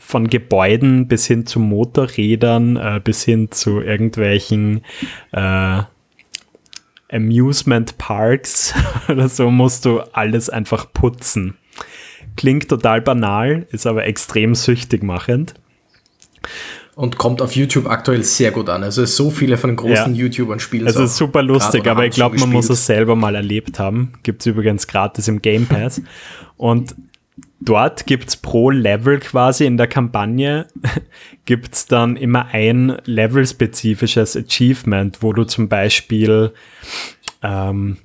[0.10, 4.82] von Gebäuden bis hin zu Motorrädern, äh, bis hin zu irgendwelchen
[5.32, 5.84] äh,
[7.12, 8.74] Amusement Parks
[9.10, 11.56] oder so, musst du alles einfach putzen.
[12.38, 15.56] Klingt total banal, ist aber extrem süchtig machend.
[16.95, 18.84] Und kommt auf YouTube aktuell sehr gut an.
[18.84, 20.22] Also so viele von den großen ja.
[20.22, 20.95] YouTubern spielen es.
[20.95, 24.13] Also ist super lustig, aber ich glaube, man muss es selber mal erlebt haben.
[24.24, 26.02] Gibt es übrigens gratis im Game Pass.
[26.58, 26.95] Und
[27.62, 30.67] dort gibt es pro Level quasi in der Kampagne,
[31.45, 36.54] gibt es dann immer ein levelspezifisches Achievement, wo du zum Beispiel,
[37.43, 37.98] ähm,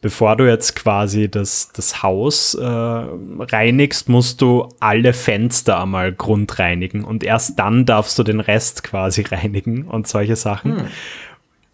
[0.00, 7.04] bevor du jetzt quasi das, das Haus äh, reinigst, musst du alle Fenster einmal grundreinigen
[7.04, 10.80] und erst dann darfst du den Rest quasi reinigen und solche Sachen.
[10.80, 10.86] Hm.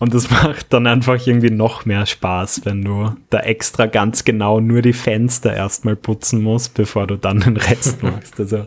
[0.03, 4.59] Und das macht dann einfach irgendwie noch mehr Spaß, wenn du da extra ganz genau
[4.59, 8.41] nur die Fenster erstmal putzen musst, bevor du dann den Rest machst.
[8.41, 8.65] Also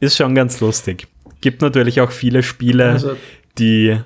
[0.00, 1.06] ist schon ganz lustig.
[1.40, 3.16] Gibt natürlich auch viele Spiele, also,
[3.56, 4.00] die,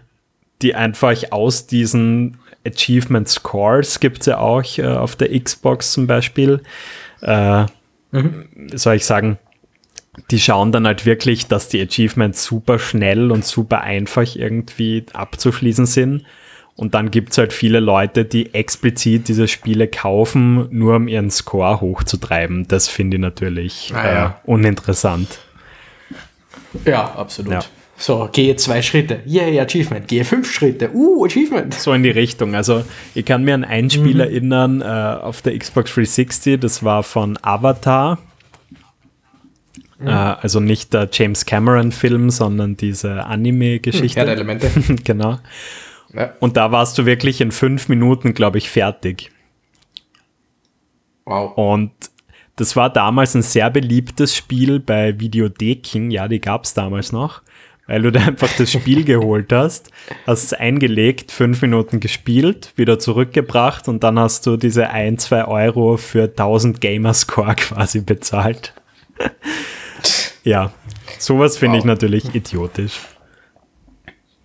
[0.60, 6.06] die einfach aus diesen Achievement Scores gibt es ja auch äh, auf der Xbox zum
[6.06, 6.60] Beispiel.
[7.22, 7.64] Äh,
[8.10, 8.44] mhm.
[8.74, 9.38] Soll ich sagen,
[10.30, 15.86] die schauen dann halt wirklich, dass die Achievements super schnell und super einfach irgendwie abzuschließen
[15.86, 16.24] sind.
[16.74, 21.30] Und dann gibt es halt viele Leute, die explizit diese Spiele kaufen, nur um ihren
[21.30, 22.68] Score hochzutreiben.
[22.68, 24.26] Das finde ich natürlich ah, ja.
[24.26, 25.38] äh, uninteressant.
[26.84, 27.52] Ja, absolut.
[27.52, 27.60] Ja.
[27.98, 29.20] So, gehe zwei Schritte.
[29.24, 30.06] Yay, Achievement.
[30.06, 30.90] Gehe fünf Schritte.
[30.92, 31.72] Uh, Achievement.
[31.72, 32.54] So in die Richtung.
[32.54, 34.20] Also, ich kann mir an ein Spiel mhm.
[34.20, 36.60] erinnern äh, auf der Xbox 360.
[36.60, 38.18] Das war von Avatar.
[39.98, 40.08] Mhm.
[40.08, 44.20] Äh, also nicht der James Cameron-Film, sondern diese Anime-Geschichte.
[44.20, 44.70] Ja, Elemente.
[45.04, 45.38] genau.
[46.12, 46.32] Ja.
[46.40, 49.30] Und da warst du wirklich in fünf Minuten, glaube ich, fertig.
[51.24, 51.56] Wow.
[51.56, 51.92] Und
[52.56, 56.10] das war damals ein sehr beliebtes Spiel bei Videotheken.
[56.10, 57.42] Ja, die gab es damals noch.
[57.86, 59.90] Weil du da einfach das Spiel geholt hast,
[60.26, 65.44] hast es eingelegt, fünf Minuten gespielt, wieder zurückgebracht und dann hast du diese ein, zwei
[65.44, 68.74] Euro für 1000 Gamerscore quasi bezahlt.
[70.46, 70.72] Ja,
[71.18, 71.80] sowas finde wow.
[71.80, 73.00] ich natürlich idiotisch.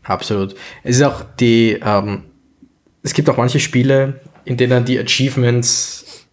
[0.02, 0.56] Absolut.
[0.84, 2.24] Es ist auch die, ähm,
[3.04, 6.26] es gibt auch manche Spiele, in denen die Achievements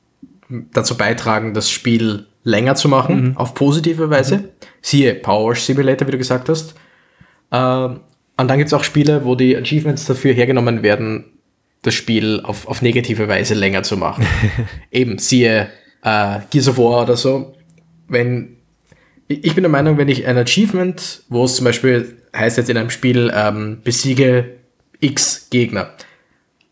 [0.72, 3.37] dazu beitragen, das Spiel länger zu machen, mhm.
[3.37, 4.38] auf positive Weise.
[4.38, 4.44] Mhm.
[4.81, 6.74] Siehe Power Simulator, wie du gesagt hast.
[7.52, 8.00] Ähm,
[8.38, 11.26] und dann gibt es auch Spiele, wo die Achievements dafür hergenommen werden,
[11.83, 14.24] das Spiel auf, auf negative Weise länger zu machen.
[14.90, 15.68] Eben, siehe
[16.02, 17.54] äh, Gears of War oder so.
[18.09, 18.58] Wenn
[19.29, 22.77] ich bin der Meinung, wenn ich ein Achievement, wo es zum Beispiel heißt jetzt in
[22.77, 24.57] einem Spiel, ähm, besiege
[25.01, 25.91] x Gegner.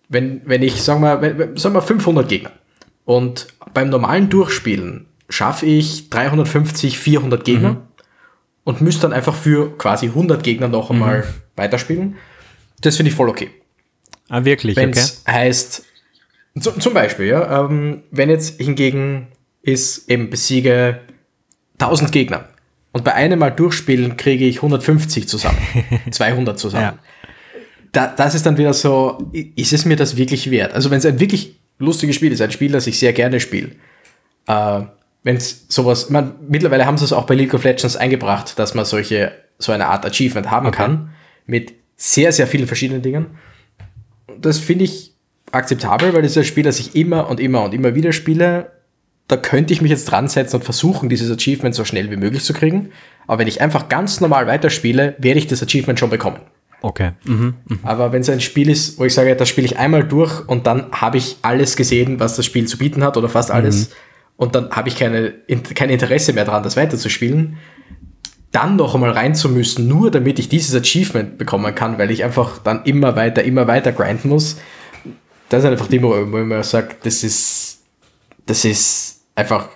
[0.09, 2.53] Wenn, wenn ich, sagen wir, wenn, sagen wir 500 Gegner
[3.05, 7.83] und beim normalen Durchspielen schaffe ich 350, 400 Gegner mhm.
[8.65, 11.25] und müsste dann einfach für quasi 100 Gegner noch einmal mhm.
[11.57, 12.17] weiterspielen,
[12.81, 13.51] das finde ich voll okay.
[14.29, 14.77] Ah, wirklich?
[14.77, 15.33] Wenn es okay.
[15.33, 15.85] heißt,
[16.61, 19.29] zum Beispiel, ja, ähm, wenn jetzt hingegen
[19.63, 21.01] ist eben besiege
[21.79, 22.49] 1000 Gegner.
[22.93, 25.59] Und bei einem Mal durchspielen kriege ich 150 zusammen,
[26.11, 26.85] 200 zusammen.
[26.85, 26.99] Ja.
[27.93, 30.73] Da, das ist dann wieder so, ist es mir das wirklich wert?
[30.73, 33.73] Also wenn es ein wirklich lustiges Spiel ist, ein Spiel, das ich sehr gerne spiele,
[34.47, 34.81] äh,
[35.23, 38.75] wenn es sowas, man, mittlerweile haben sie es auch bei League of Legends eingebracht, dass
[38.75, 40.77] man solche, so eine Art Achievement haben okay.
[40.77, 41.11] kann,
[41.47, 43.27] mit sehr, sehr vielen verschiedenen Dingen.
[44.41, 45.15] Das finde ich
[45.53, 48.71] akzeptabel, weil das ist ein Spiel, das ich immer und immer und immer wieder spiele
[49.29, 52.45] da könnte ich mich jetzt dran setzen und versuchen, dieses Achievement so schnell wie möglich
[52.45, 52.91] zu kriegen.
[53.27, 56.39] Aber wenn ich einfach ganz normal weiterspiele, werde ich das Achievement schon bekommen.
[56.83, 57.13] Okay.
[57.25, 57.79] Mhm, mh.
[57.83, 60.67] Aber wenn es ein Spiel ist, wo ich sage, das spiele ich einmal durch und
[60.67, 63.95] dann habe ich alles gesehen, was das Spiel zu bieten hat oder fast alles, mhm.
[64.37, 65.33] und dann habe ich keine,
[65.75, 67.57] kein Interesse mehr daran, das weiterzuspielen,
[68.53, 72.23] dann noch einmal rein zu müssen, nur damit ich dieses Achievement bekommen kann, weil ich
[72.23, 74.59] einfach dann immer weiter, immer weiter grinden muss,
[75.49, 77.81] das ist einfach die, wo ich mir sage, das ist,
[78.47, 79.69] das ist einfach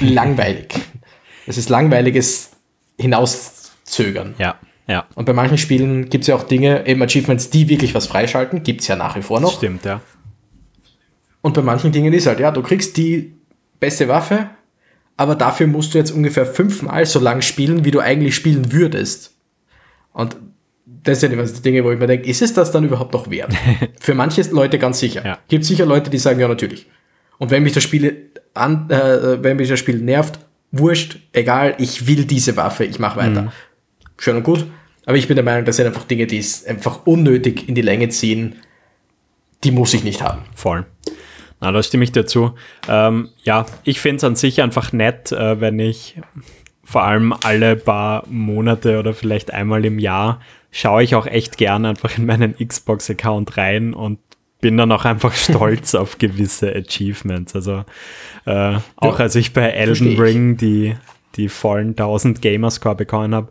[0.00, 0.74] langweilig.
[1.46, 2.50] Das ist langweiliges
[2.98, 4.34] Hinauszögern.
[4.38, 5.06] Ja, ja.
[5.14, 8.62] Und bei manchen Spielen gibt es ja auch Dinge, eben Achievements, die wirklich was freischalten,
[8.62, 9.56] gibt es ja nach wie vor noch.
[9.56, 10.02] Stimmt, ja.
[11.40, 13.34] Und bei manchen Dingen ist halt, ja, du kriegst die
[13.80, 14.50] beste Waffe,
[15.16, 19.34] aber dafür musst du jetzt ungefähr fünfmal so lang spielen, wie du eigentlich spielen würdest.
[20.12, 20.36] Und
[20.84, 23.30] das sind immer die Dinge, wo ich mir denke, ist es das dann überhaupt noch
[23.30, 23.54] wert?
[24.00, 25.24] Für manche Leute ganz sicher.
[25.24, 25.38] Ja.
[25.48, 26.86] Gibt sicher Leute, die sagen, ja, natürlich.
[27.38, 30.38] Und wenn mich das Spiel an, äh, wenn mich das Spiel nervt,
[30.70, 33.42] wurscht, egal, ich will diese Waffe, ich mache weiter.
[33.42, 33.52] Mhm.
[34.18, 34.66] Schön und gut.
[35.06, 37.82] Aber ich bin der Meinung, das sind einfach Dinge, die es einfach unnötig in die
[37.82, 38.56] Länge ziehen.
[39.64, 40.42] Die muss ich nicht haben.
[40.54, 40.84] Voll.
[41.60, 42.54] Na, da stimme ich dir zu.
[42.88, 46.20] Ähm, ja, ich finde es an sich einfach nett, äh, wenn ich
[46.84, 51.88] vor allem alle paar Monate oder vielleicht einmal im Jahr schaue ich auch echt gerne
[51.88, 54.18] einfach in meinen Xbox-Account rein und
[54.60, 57.54] bin dann auch einfach stolz auf gewisse Achievements.
[57.54, 57.84] Also
[58.44, 60.18] äh, auch als ich bei Elden.
[60.20, 60.96] Ring die,
[61.36, 63.48] die vollen 1000 Gamerscore bekommen habe,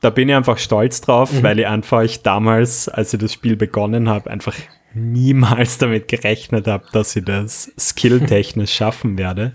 [0.00, 1.42] da bin ich einfach stolz drauf, Mhm.
[1.42, 4.54] weil ich einfach damals, als ich das Spiel begonnen habe, einfach
[4.92, 9.52] niemals damit gerechnet habe, dass ich das skilltechnisch schaffen werde.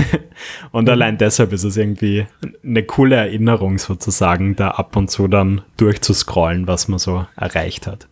[0.70, 2.26] und allein deshalb ist es irgendwie
[2.64, 8.08] eine coole Erinnerung sozusagen, da ab und zu dann durchzuscrollen, was man so erreicht hat.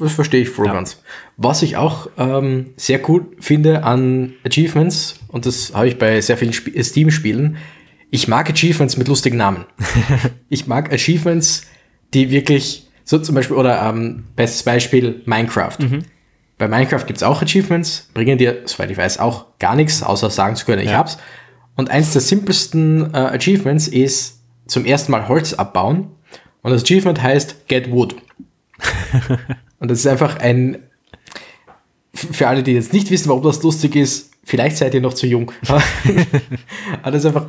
[0.00, 0.72] Das verstehe ich voll Ja.
[0.72, 1.02] ganz.
[1.36, 6.36] Was ich auch ähm, sehr cool finde an Achievements, und das habe ich bei sehr
[6.36, 7.58] vielen Sp Steam-Spielen,
[8.10, 9.66] ich mag Achievements mit lustigen Namen.
[10.48, 11.62] ich mag Achievements,
[12.14, 15.76] die wirklich, so zum Beispiel, oder ähm, bestes Beispiel Minecraft.
[16.58, 20.28] Bei Minecraft gibt es auch Achievements, bringen dir, soweit ich weiß, auch gar nichts, außer
[20.30, 20.98] sagen zu können, ich Ja.
[20.98, 21.18] hab's.
[21.76, 26.08] Und eins der simpelsten äh, Achievements ist zum ersten Mal Holz abbauen.
[26.62, 28.16] Und das Achievement heißt Get Wood.
[29.80, 30.78] Und das ist einfach ein,
[32.14, 35.26] für alle, die jetzt nicht wissen, warum das lustig ist, vielleicht seid ihr noch zu
[35.26, 35.50] jung.
[35.68, 37.48] Aber das ist einfach,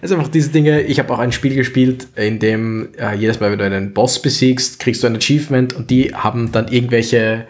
[0.00, 0.82] das ist einfach diese Dinge.
[0.82, 4.22] Ich habe auch ein Spiel gespielt, in dem äh, jedes Mal, wenn du einen Boss
[4.22, 7.46] besiegst, kriegst du ein Achievement und die haben dann irgendwelche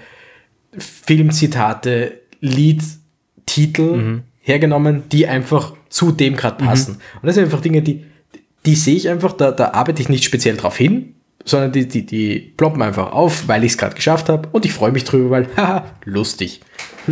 [0.77, 6.99] Filmzitate, Liedtitel hergenommen, die einfach zu dem gerade passen.
[7.21, 8.05] Und das sind einfach Dinge, die,
[8.65, 11.15] die sehe ich einfach, da, da arbeite ich nicht speziell drauf hin,
[11.49, 14.73] sondern die, die, die ploppen einfach auf, weil ich es gerade geschafft habe und ich
[14.73, 16.61] freue mich drüber, weil, haha, lustig.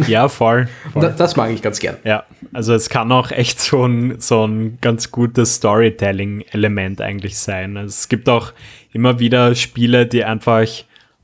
[0.07, 0.69] Ja, voll.
[0.93, 1.97] Und da, das mag ich ganz gern.
[2.05, 7.77] Ja, also es kann auch echt so ein, so ein ganz gutes Storytelling-Element eigentlich sein.
[7.77, 8.53] Also es gibt auch
[8.93, 10.67] immer wieder Spiele, die einfach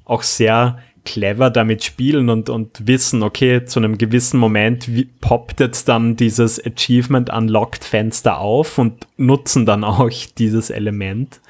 [0.05, 4.89] auch sehr clever damit spielen und, und wissen, okay, zu einem gewissen Moment
[5.21, 11.41] poppt jetzt dann dieses Achievement Unlocked Fenster auf und nutzen dann auch dieses Element,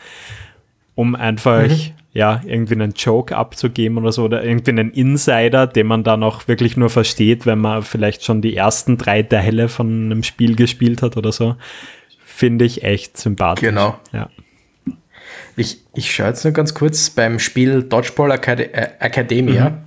[0.95, 1.69] um einfach
[2.15, 6.47] ja, irgendwie einen Joke abzugeben oder so oder irgendwie einen Insider, den man dann auch
[6.47, 11.01] wirklich nur versteht, wenn man vielleicht schon die ersten drei Teile von einem Spiel gespielt
[11.01, 11.57] hat oder so.
[12.25, 13.67] Finde ich echt sympathisch.
[13.67, 13.99] Genau.
[14.13, 14.29] Ja.
[15.57, 19.79] Ich, ich schaue jetzt nur ganz kurz beim Spiel Dodgeball Acad äh, Academia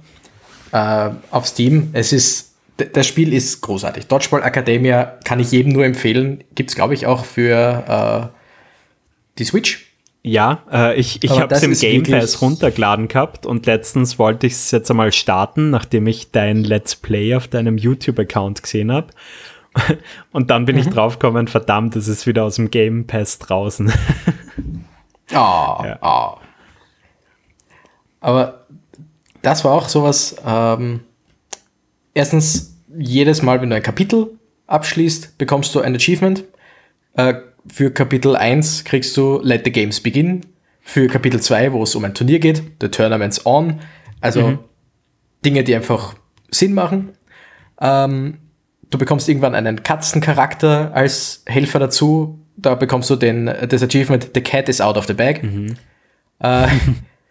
[0.72, 1.90] äh, auf Steam.
[1.94, 4.08] Es ist, das Spiel ist großartig.
[4.08, 6.44] Dodgeball Academia kann ich jedem nur empfehlen.
[6.56, 8.38] Gibt es, glaube ich, auch für äh,
[9.38, 9.85] die Switch.
[10.28, 14.54] Ja, äh, ich, ich habe es im Game Pass runtergeladen gehabt und letztens wollte ich
[14.54, 19.08] es jetzt einmal starten, nachdem ich dein Let's Play auf deinem YouTube-Account gesehen habe.
[20.32, 20.92] Und dann bin ich Mhm.
[20.92, 23.92] draufgekommen, verdammt, es ist wieder aus dem Game Pass draußen.
[25.32, 25.98] Ah, Ja.
[26.02, 26.38] ah.
[28.20, 28.66] Aber
[29.42, 30.36] das war auch sowas.
[30.46, 31.02] Ähm,
[32.14, 34.32] erstens, jedes Mal, wenn du ein Kapitel
[34.68, 36.44] abschließt, bekommst du ein Achievement.
[37.16, 37.36] Äh,
[37.72, 40.42] für Kapitel 1 kriegst du Let the Games Begin.
[40.82, 43.80] Für Kapitel 2, wo es um ein Turnier geht, The Tournament's On.
[44.22, 44.60] Also
[45.44, 46.16] Dinge, die einfach
[46.52, 47.10] Sinn machen.
[47.82, 48.38] Ähm,
[48.90, 52.40] du bekommst irgendwann einen Katzencharakter als Helfer dazu.
[52.56, 55.42] Da bekommst du den, das Achievement The Cat is out of the bag.
[56.40, 56.68] Äh,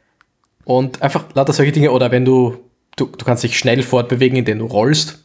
[0.65, 1.93] und einfach lauter solche Dinge.
[1.93, 2.59] Oder wenn du,
[2.97, 5.24] du, du kannst dich schnell fortbewegen, indem du rollst.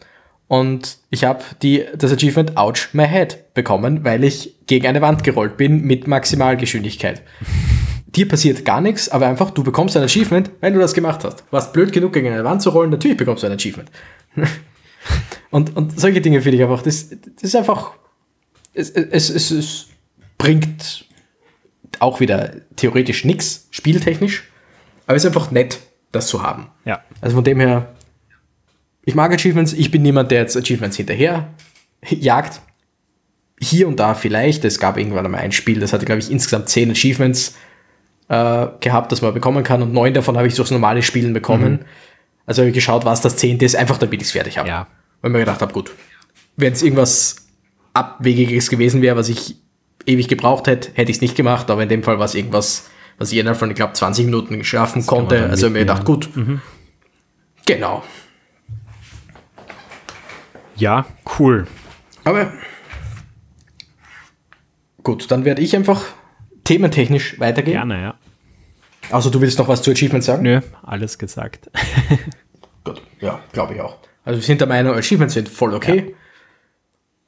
[0.50, 5.58] Und ich habe das Achievement Ouch My Head bekommen, weil ich gegen eine Wand gerollt
[5.58, 7.22] bin mit Maximalgeschwindigkeit.
[8.08, 11.44] Dir passiert gar nichts, aber einfach, du bekommst ein Achievement, wenn du das gemacht hast.
[11.52, 13.92] Warst blöd genug, gegen eine Wand zu rollen, natürlich bekommst du ein Achievement.
[15.52, 17.92] und, und solche Dinge finde ich einfach, das, das ist einfach,
[18.74, 19.88] es, es, es, es
[20.40, 21.06] bringt
[22.00, 24.50] auch wieder theoretisch nichts, spieltechnisch,
[25.06, 25.78] aber es ist einfach nett,
[26.12, 26.72] das zu haben.
[26.86, 27.04] ja.
[27.22, 27.94] Also von dem her,
[29.10, 31.50] ich mag Achievements, ich bin niemand, der jetzt Achievements hinterher
[32.08, 32.62] jagt.
[33.60, 36.70] hier und da vielleicht, es gab irgendwann einmal ein Spiel, das hatte, glaube ich, insgesamt
[36.70, 37.56] zehn Achievements
[38.28, 41.72] äh, gehabt, das man bekommen kann und neun davon habe ich durchs normale Spielen bekommen.
[41.72, 41.86] Mhm.
[42.46, 44.70] Also habe ich geschaut, was das zehnte ist, einfach damit ich es fertig habe.
[44.70, 44.88] Ja.
[45.22, 45.92] Weil ich mir gedacht habe, gut,
[46.56, 47.48] wenn es irgendwas
[47.94, 49.56] Abwegiges gewesen wäre, was ich
[50.06, 52.90] ewig gebraucht hätte, hätte ich es nicht gemacht, aber in dem Fall war es irgendwas,
[53.18, 55.50] was ich innerhalb von, ich glaube, 20 Minuten schaffen das konnte.
[55.50, 56.62] Also habe ich mir gedacht, gut, mhm.
[57.66, 58.04] genau.
[60.80, 61.06] Ja,
[61.38, 61.68] cool.
[62.24, 62.54] Aber
[65.04, 66.06] gut, dann werde ich einfach
[66.64, 67.76] thementechnisch weitergehen.
[67.76, 68.16] Gerne, ja.
[69.12, 70.44] Also du willst noch was zu Achievement sagen?
[70.44, 71.70] Nö, alles gesagt.
[72.84, 73.98] gut, ja, glaube ich auch.
[74.24, 76.06] Also wir sind der Meinung, Achievements sind voll okay.
[76.08, 76.16] Ja.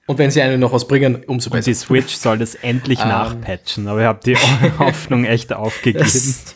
[0.08, 1.58] Und wenn sie einen noch was bringen, umso besser.
[1.58, 3.10] Und die Switch soll das endlich ähm.
[3.10, 4.36] nachpatchen, aber ich habe die
[4.80, 6.04] Hoffnung echt aufgegeben.
[6.04, 6.56] Das,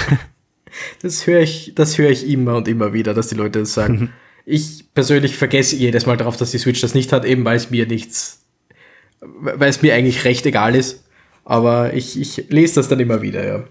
[1.02, 4.12] das höre ich, hör ich immer und immer wieder, dass die Leute das sagen.
[4.46, 7.70] Ich persönlich vergesse jedes Mal darauf, dass die Switch das nicht hat, eben weil es
[7.70, 8.44] mir nichts,
[9.20, 11.04] weil es mir eigentlich recht egal ist.
[11.44, 13.64] Aber ich, ich lese das dann immer wieder, ja.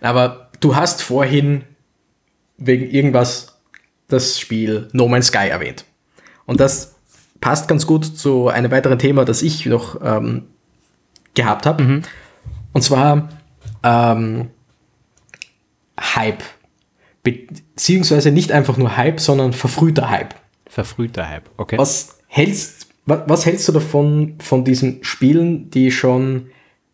[0.00, 1.64] Aber du hast vorhin
[2.56, 3.60] wegen irgendwas
[4.08, 5.84] das Spiel No Man's Sky erwähnt.
[6.46, 6.94] Und das
[7.40, 10.44] passt ganz gut zu einem weiteren Thema, das ich noch ähm,
[11.34, 11.82] gehabt habe.
[11.82, 12.02] Mhm.
[12.72, 13.28] Und zwar
[13.82, 14.50] ähm,
[15.98, 16.42] Hype
[17.22, 20.34] beziehungsweise nicht einfach nur Hype, sondern verfrühter Hype.
[20.66, 21.78] Verfrühter Hype, okay.
[21.78, 26.50] Was hältst, was, hältst du davon, von diesen Spielen, die schon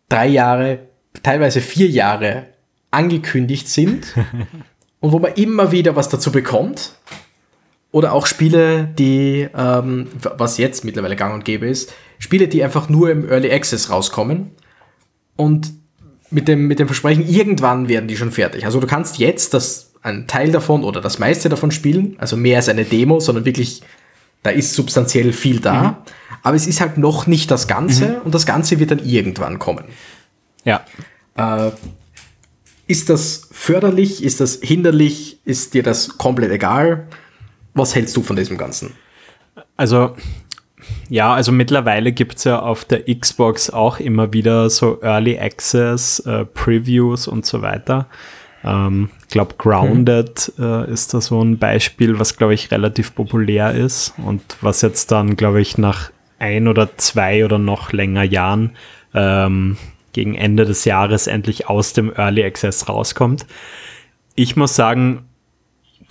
[0.09, 0.79] drei Jahre,
[1.23, 2.47] teilweise vier Jahre
[2.91, 4.15] angekündigt sind
[4.99, 6.93] und wo man immer wieder was dazu bekommt?
[7.91, 12.89] Oder auch Spiele, die, ähm, was jetzt mittlerweile gang und gäbe ist, Spiele, die einfach
[12.89, 14.51] nur im Early Access rauskommen
[15.35, 15.73] und
[16.29, 18.65] mit dem, mit dem Versprechen, irgendwann werden die schon fertig.
[18.65, 22.57] Also du kannst jetzt das einen Teil davon oder das meiste davon spielen, also mehr
[22.57, 23.81] als eine Demo, sondern wirklich,
[24.43, 25.95] da ist substanziell viel da, mhm.
[26.43, 28.21] aber es ist halt noch nicht das Ganze mhm.
[28.25, 29.85] und das Ganze wird dann irgendwann kommen.
[30.63, 30.85] Ja.
[31.35, 31.71] Äh,
[32.87, 34.23] ist das förderlich?
[34.23, 35.39] Ist das hinderlich?
[35.43, 37.07] Ist dir das komplett egal?
[37.73, 38.93] Was hältst du von diesem Ganzen?
[39.75, 40.15] Also,
[41.09, 46.19] ja, also mittlerweile gibt es ja auf der Xbox auch immer wieder so Early Access,
[46.19, 48.07] äh, Previews und so weiter.
[48.63, 50.63] Ähm, ich glaube, Grounded mhm.
[50.63, 55.11] äh, ist da so ein Beispiel, was, glaube ich, relativ populär ist und was jetzt
[55.11, 58.71] dann, glaube ich, nach ein oder zwei oder noch länger Jahren
[59.13, 59.77] ähm,
[60.13, 63.45] gegen Ende des Jahres endlich aus dem Early Access rauskommt.
[64.35, 65.25] Ich muss sagen,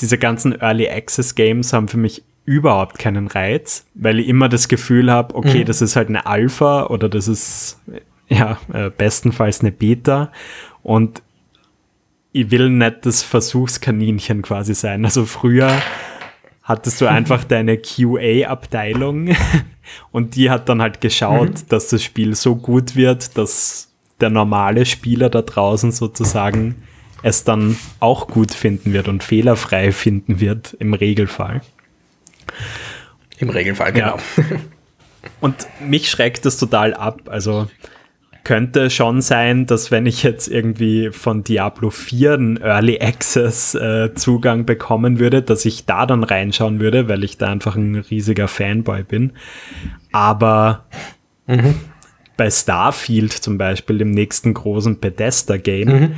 [0.01, 4.69] diese ganzen Early Access Games haben für mich überhaupt keinen Reiz, weil ich immer das
[4.69, 5.65] Gefühl habe, okay, mhm.
[5.65, 7.81] das ist halt eine Alpha oder das ist
[8.29, 10.31] ja äh, bestenfalls eine Beta
[10.83, 11.23] und
[12.37, 15.07] ich will nicht das Versuchskaninchen quasi sein.
[15.07, 15.71] Also früher
[16.63, 19.35] hattest du einfach deine QA-Abteilung
[20.13, 21.69] und die hat dann halt geschaut, mhm.
[21.71, 23.89] dass das Spiel so gut wird, dass
[24.21, 26.83] der normale Spieler da draußen sozusagen
[27.23, 31.63] es dann auch gut finden wird und fehlerfrei finden wird im Regelfall.
[33.39, 34.19] Im Regelfall, genau.
[34.37, 34.45] Ja.
[35.41, 37.23] Und mich schreckt das total ab.
[37.27, 37.69] Also
[38.47, 44.15] könnte schon sein, dass wenn ich jetzt irgendwie von Diablo 4 einen Early Access äh,
[44.15, 48.47] Zugang bekommen würde, dass ich da dann reinschauen würde, weil ich da einfach ein riesiger
[48.47, 49.33] Fanboy bin.
[50.13, 50.85] Aber
[51.49, 51.75] mhm.
[52.37, 56.13] bei Starfield zum Beispiel, dem nächsten großen Bethesda-Game, mhm.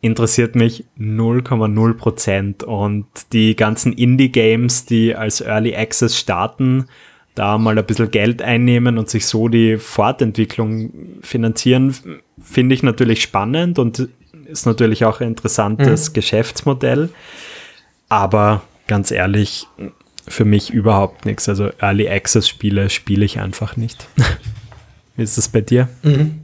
[0.00, 2.62] interessiert mich 0,0 Prozent.
[2.62, 6.86] Und die ganzen Indie-Games, die als Early Access starten,
[7.34, 11.94] da mal ein bisschen Geld einnehmen und sich so die Fortentwicklung finanzieren,
[12.42, 14.08] finde ich natürlich spannend und
[14.46, 16.14] ist natürlich auch ein interessantes mhm.
[16.14, 17.08] Geschäftsmodell.
[18.08, 19.66] Aber ganz ehrlich,
[20.26, 21.48] für mich überhaupt nichts.
[21.48, 24.06] Also Early Access Spiele spiele ich einfach nicht.
[25.16, 25.88] Wie ist das bei dir?
[26.02, 26.40] Mhm.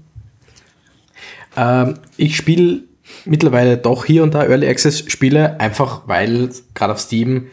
[1.56, 2.82] Ähm, ich spiele
[3.24, 7.46] mittlerweile doch hier und da Early Access Spiele, einfach weil gerade auf Steam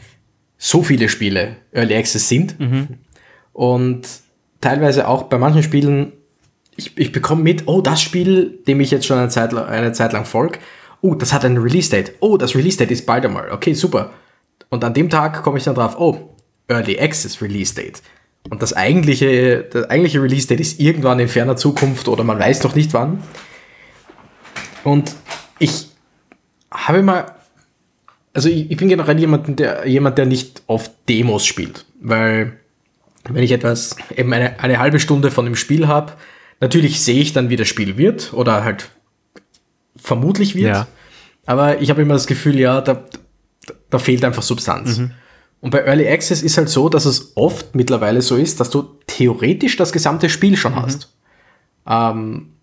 [0.58, 2.60] so viele Spiele Early Access sind.
[2.60, 2.88] Mhm.
[3.54, 4.08] Und
[4.62, 6.12] teilweise auch bei manchen Spielen,
[6.76, 10.14] ich, ich bekomme mit, oh, das Spiel, dem ich jetzt schon eine Zeit, eine Zeit
[10.14, 10.60] lang folge,
[11.02, 12.14] oh, das hat ein Release-Date.
[12.20, 13.52] Oh, das Release-Date ist bald einmal.
[13.52, 14.12] Okay, super.
[14.70, 16.36] Und an dem Tag komme ich dann drauf, oh,
[16.68, 18.02] Early Access Release-Date.
[18.50, 22.76] Und das eigentliche, das eigentliche Release-Date ist irgendwann in ferner Zukunft oder man weiß noch
[22.76, 23.24] nicht wann.
[24.84, 25.16] Und
[25.60, 25.90] ich
[26.72, 27.36] habe mal,
[28.34, 32.60] also ich, ich bin generell jemand der, jemand, der nicht oft Demos spielt, weil
[33.30, 36.14] wenn ich etwas, eben eine, eine halbe Stunde von dem Spiel habe,
[36.60, 38.90] natürlich sehe ich dann, wie das Spiel wird oder halt
[39.96, 40.68] vermutlich wird.
[40.70, 40.88] Ja.
[41.46, 43.04] Aber ich habe immer das Gefühl, ja, da,
[43.90, 44.98] da fehlt einfach Substanz.
[44.98, 45.12] Mhm.
[45.62, 48.98] Und bei Early Access ist halt so, dass es oft mittlerweile so ist, dass du
[49.08, 51.14] theoretisch das gesamte Spiel schon hast.
[51.88, 52.54] Ähm,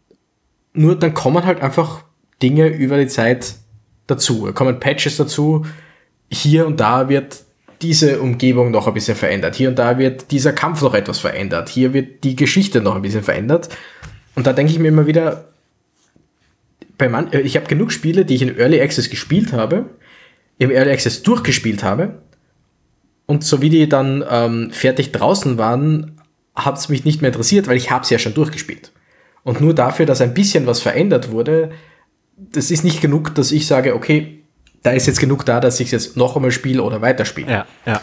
[0.75, 2.05] nur dann kommen halt einfach
[2.43, 3.55] Dinge über die Zeit
[4.07, 4.47] dazu.
[4.47, 5.65] Da kommen Patches dazu.
[6.31, 7.45] Hier und da wird
[7.83, 9.57] diese Umgebung noch ein bisschen verändert.
[9.57, 11.69] Hier und da wird dieser Kampf noch etwas verändert.
[11.69, 13.69] Hier wird die Geschichte noch ein bisschen verändert.
[14.35, 15.49] Und da denke ich mir immer wieder,
[16.99, 19.87] man, ich habe genug Spiele, die ich in Early Access gespielt habe,
[20.59, 22.21] im Early Access durchgespielt habe.
[23.27, 26.21] Und so wie die dann ähm, fertig draußen waren,
[26.55, 28.93] hat es mich nicht mehr interessiert, weil ich habe es ja schon durchgespielt.
[29.43, 31.71] Und nur dafür, dass ein bisschen was verändert wurde,
[32.37, 34.40] das ist nicht genug, dass ich sage, okay,
[34.83, 37.51] da ist jetzt genug da, dass ich es jetzt noch einmal spiele oder weiterspiele.
[37.51, 38.01] Ja, ja.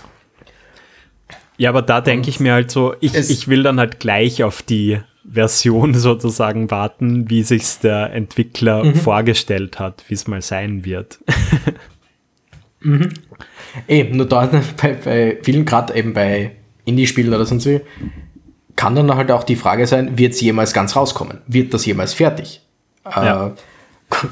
[1.57, 4.61] Ja, aber da denke ich mir halt so, ich, ich will dann halt gleich auf
[4.61, 4.99] die
[5.29, 8.95] Version sozusagen warten, wie sich's der Entwickler mhm.
[8.95, 11.19] vorgestellt hat, wie es mal sein wird.
[12.81, 13.09] mhm.
[13.87, 14.45] Eben, nur da
[14.81, 16.51] bei, bei vielen, gerade eben bei
[16.85, 17.81] Indie-Spielen oder sonst wie,
[18.75, 21.39] kann dann halt auch die Frage sein, wird es jemals ganz rauskommen?
[21.47, 22.61] Wird das jemals fertig?
[23.03, 23.47] Ja.
[23.47, 23.51] Äh,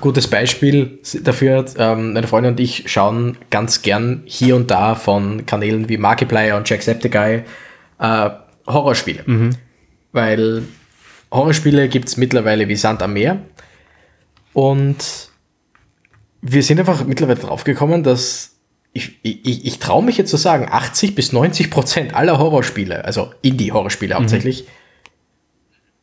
[0.01, 5.45] gutes Beispiel dafür, ähm, meine Freundin und ich schauen ganz gern hier und da von
[5.45, 7.43] Kanälen wie Markiplier und Jacksepticeye
[7.99, 8.29] äh,
[8.67, 9.23] Horrorspiele.
[9.25, 9.49] Mhm.
[10.11, 10.63] Weil
[11.31, 13.39] Horrorspiele gibt es mittlerweile wie Sand am Meer.
[14.53, 15.29] Und
[16.41, 18.55] wir sind einfach mittlerweile draufgekommen, dass
[18.93, 23.33] ich, ich, ich traue mich jetzt zu sagen, 80 bis 90 Prozent aller Horrorspiele, also
[23.41, 24.19] Indie-Horrorspiele mhm.
[24.19, 24.67] hauptsächlich, mhm.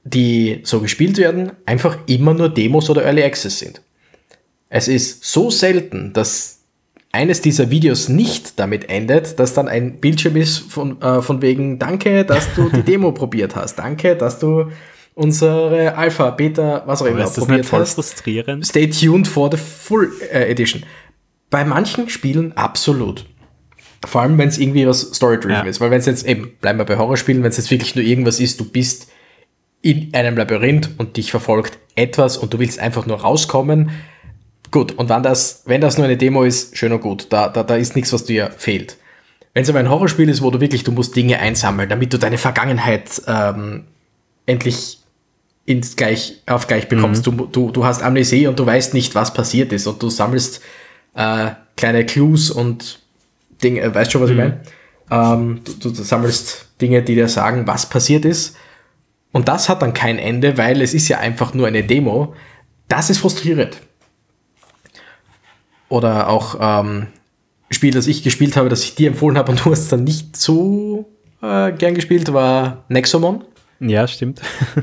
[0.05, 3.83] Die so gespielt werden, einfach immer nur Demos oder Early Access sind.
[4.69, 6.61] Es ist so selten, dass
[7.13, 11.79] eines dieser Videos nicht damit endet, dass dann ein Bildschirm ist von, äh, von wegen,
[11.79, 14.71] danke, dass du die Demo probiert hast, danke, dass du
[15.15, 17.95] unsere Alpha, Beta, was auch immer probiert hast.
[17.95, 18.67] Frustrierend?
[18.67, 20.85] Stay tuned for the full äh, edition.
[21.51, 23.27] Bei manchen Spielen absolut.
[24.07, 25.63] Vor allem, wenn es irgendwie was Story-driven ja.
[25.63, 25.81] ist.
[25.81, 28.41] Weil wenn es jetzt eben, bleiben wir bei Horrorspielen, wenn es jetzt wirklich nur irgendwas
[28.41, 29.09] ist, du bist
[29.83, 33.91] in einem Labyrinth und dich verfolgt etwas und du willst einfach nur rauskommen.
[34.71, 37.27] Gut, und wenn das, wenn das nur eine Demo ist, schön und gut.
[37.31, 38.97] Da, da, da ist nichts, was dir fehlt.
[39.53, 42.19] Wenn es aber ein Horrorspiel ist, wo du wirklich, du musst Dinge einsammeln, damit du
[42.19, 43.85] deine Vergangenheit ähm,
[44.47, 45.01] endlich
[45.67, 47.27] ins gleich, auf gleich bekommst.
[47.27, 47.37] Mhm.
[47.37, 50.61] Du, du, du hast Amnesie und du weißt nicht, was passiert ist und du sammelst
[51.15, 53.01] äh, kleine Clues und
[53.63, 54.39] Dinge, äh, weißt schon, was mhm.
[54.39, 54.61] ich meine?
[55.11, 58.57] Ähm, du, du, sammelst Dinge, die dir sagen, was passiert ist.
[59.33, 62.35] Und das hat dann kein Ende, weil es ist ja einfach nur eine Demo.
[62.89, 63.79] Das ist frustrierend.
[65.89, 67.09] Oder auch ähm,
[67.71, 70.37] Spiel, das ich gespielt habe, das ich dir empfohlen habe und du hast dann nicht
[70.37, 71.11] so
[71.43, 73.45] äh, gern gespielt, war Nexomon.
[73.81, 74.41] Ja, stimmt.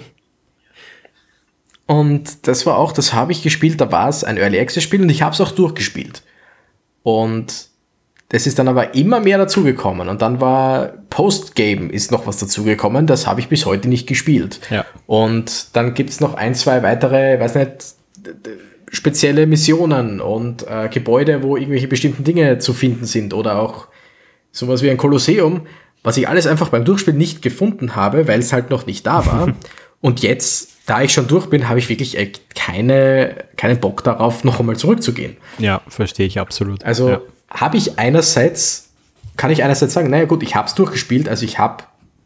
[1.90, 5.02] Und das war auch, das habe ich gespielt, da war es ein Early Access Spiel
[5.02, 6.22] und ich habe es auch durchgespielt.
[7.02, 7.69] Und
[8.30, 10.08] das ist dann aber immer mehr dazugekommen.
[10.08, 14.60] Und dann war Postgame ist noch was dazugekommen, das habe ich bis heute nicht gespielt.
[14.70, 14.86] Ja.
[15.08, 17.96] Und dann gibt es noch ein, zwei weitere, weiß nicht,
[18.92, 23.88] spezielle Missionen und äh, Gebäude, wo irgendwelche bestimmten Dinge zu finden sind oder auch
[24.52, 25.62] sowas wie ein Kolosseum,
[26.04, 29.26] was ich alles einfach beim Durchspielen nicht gefunden habe, weil es halt noch nicht da
[29.26, 29.54] war.
[30.02, 32.18] und jetzt da ich schon durch bin, habe ich wirklich
[32.56, 35.38] keine, keinen Bock darauf, noch einmal zurückzugehen.
[35.60, 36.84] Ja, verstehe ich absolut.
[36.84, 37.22] Also ja.
[37.50, 38.90] Habe ich einerseits,
[39.38, 41.84] kann ich einerseits sagen, naja gut, ich habe es durchgespielt, also ich habe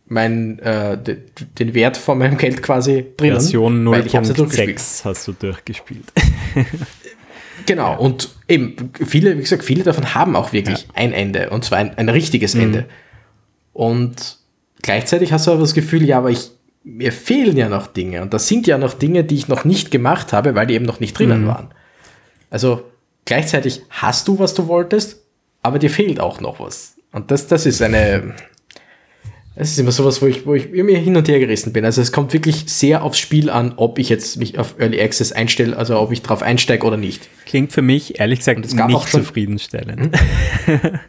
[0.07, 0.97] mein, äh,
[1.59, 3.35] den Wert von meinem Geld quasi drinnen.
[3.35, 6.05] Version 0.6 hast du durchgespielt.
[7.65, 7.97] genau, ja.
[7.97, 10.87] und eben, viele, wie gesagt, viele davon haben auch wirklich ja.
[10.95, 12.61] ein Ende, und zwar ein, ein richtiges mhm.
[12.61, 12.85] Ende.
[13.71, 14.37] Und
[14.81, 16.51] gleichzeitig hast du aber das Gefühl, ja, aber ich
[16.83, 19.89] mir fehlen ja noch Dinge und das sind ja noch Dinge, die ich noch nicht
[19.89, 21.47] gemacht habe, weil die eben noch nicht drinnen mhm.
[21.47, 21.67] waren.
[22.49, 22.83] Also
[23.25, 25.21] gleichzeitig hast du, was du wolltest,
[25.61, 26.95] aber dir fehlt auch noch was.
[27.11, 28.35] Und das, das ist eine,
[29.55, 31.85] das ist immer sowas, wo ich, wo ich mir hin und her gerissen bin.
[31.85, 35.31] Also es kommt wirklich sehr aufs Spiel an, ob ich jetzt mich auf Early Access
[35.31, 37.29] einstelle, also ob ich drauf einsteige oder nicht.
[37.45, 40.17] Klingt für mich ehrlich gesagt nicht zufriedenstellend.
[40.65, 40.99] Hm?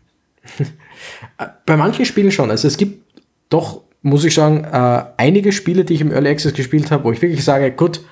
[1.66, 2.50] Bei manchen Spielen schon.
[2.50, 3.02] Also es gibt
[3.48, 7.12] doch muss ich sagen, äh, einige Spiele, die ich im Early Access gespielt habe, wo
[7.12, 8.02] ich wirklich sage, gut,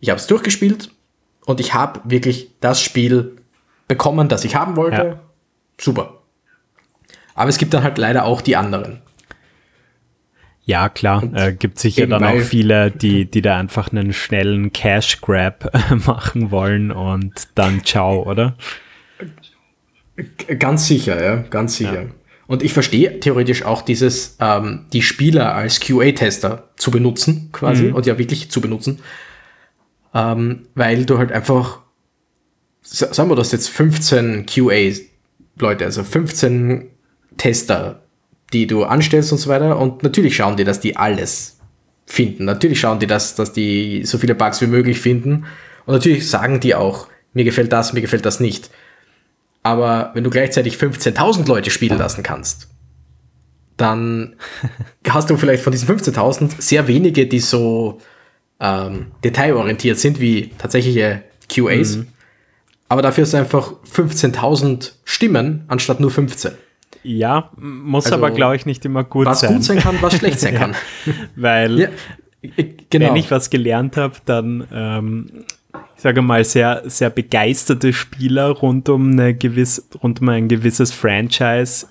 [0.00, 0.90] ich habe es durchgespielt
[1.46, 3.36] und ich habe wirklich das Spiel
[3.88, 4.96] bekommen, das ich haben wollte.
[4.96, 5.20] Ja.
[5.78, 6.18] Super.
[7.34, 9.00] Aber es gibt dann halt leider auch die anderen.
[10.64, 11.22] Ja, klar.
[11.32, 15.72] Äh, gibt sicher dann auch viele, die, die da einfach einen schnellen Cash Grab
[16.06, 18.56] machen wollen und dann ciao, oder?
[20.58, 22.02] Ganz sicher, ja, ganz sicher.
[22.02, 22.08] Ja.
[22.48, 27.94] Und ich verstehe theoretisch auch dieses, ähm, die Spieler als QA-Tester zu benutzen, quasi, mhm.
[27.94, 29.00] und ja wirklich zu benutzen,
[30.14, 31.80] ähm, weil du halt einfach,
[32.82, 36.90] sagen wir das jetzt 15 QA-Leute, also 15
[37.36, 38.00] Tester
[38.52, 39.78] die du anstellst und so weiter.
[39.78, 41.58] Und natürlich schauen die, dass die alles
[42.06, 42.44] finden.
[42.44, 45.46] Natürlich schauen die, dass, dass die so viele Bugs wie möglich finden.
[45.84, 48.70] Und natürlich sagen die auch, mir gefällt das, mir gefällt das nicht.
[49.62, 52.68] Aber wenn du gleichzeitig 15.000 Leute spielen lassen kannst,
[53.76, 54.36] dann
[55.08, 57.98] hast du vielleicht von diesen 15.000 sehr wenige, die so
[58.60, 61.96] ähm, detailorientiert sind wie tatsächliche QAs.
[61.96, 62.06] Mhm.
[62.88, 66.52] Aber dafür ist einfach 15.000 Stimmen anstatt nur 15.
[67.02, 69.50] Ja, muss also, aber, glaube ich, nicht immer gut was sein.
[69.50, 70.74] Was gut sein kann, was schlecht sein kann.
[71.36, 71.88] Weil, ja,
[72.90, 73.08] genau.
[73.08, 75.44] wenn ich was gelernt habe, dann, ähm,
[75.96, 80.92] ich sage mal, sehr, sehr begeisterte Spieler rund um, eine gewiss, rund um ein gewisses
[80.92, 81.86] Franchise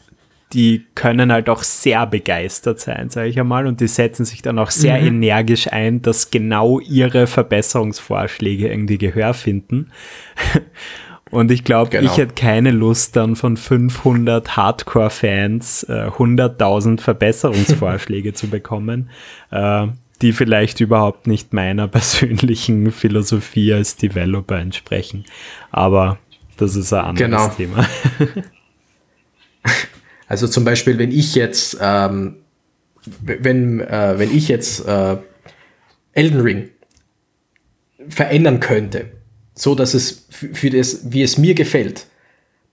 [0.54, 4.60] die können halt auch sehr begeistert sein, sage ich einmal, und die setzen sich dann
[4.60, 5.08] auch sehr mhm.
[5.08, 9.92] energisch ein, dass genau ihre Verbesserungsvorschläge irgendwie Gehör finden.
[11.32, 12.10] Und ich glaube, genau.
[12.10, 19.10] ich hätte keine Lust, dann von 500 Hardcore-Fans äh, 100.000 Verbesserungsvorschläge zu bekommen,
[19.52, 19.88] äh,
[20.22, 25.26] die vielleicht überhaupt nicht meiner persönlichen Philosophie als Developer entsprechen.
[25.72, 26.20] Aber
[26.58, 27.48] das ist ein anderes genau.
[27.50, 27.86] Thema.
[30.28, 32.38] Also zum Beispiel, wenn ich jetzt, ähm,
[33.22, 35.18] wenn, äh, wenn ich jetzt äh,
[36.14, 36.70] Elden Ring
[38.10, 39.12] verändern könnte,
[39.54, 42.08] so dass es für das, wie es mir gefällt,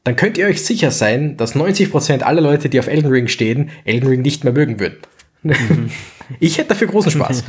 [0.04, 3.70] dann könnt ihr euch sicher sein, dass 90% aller Leute, die auf Elden Ring stehen,
[3.84, 4.98] Elden Ring nicht mehr mögen würden.
[5.42, 5.90] Mhm.
[6.40, 7.44] ich hätte dafür großen Spaß.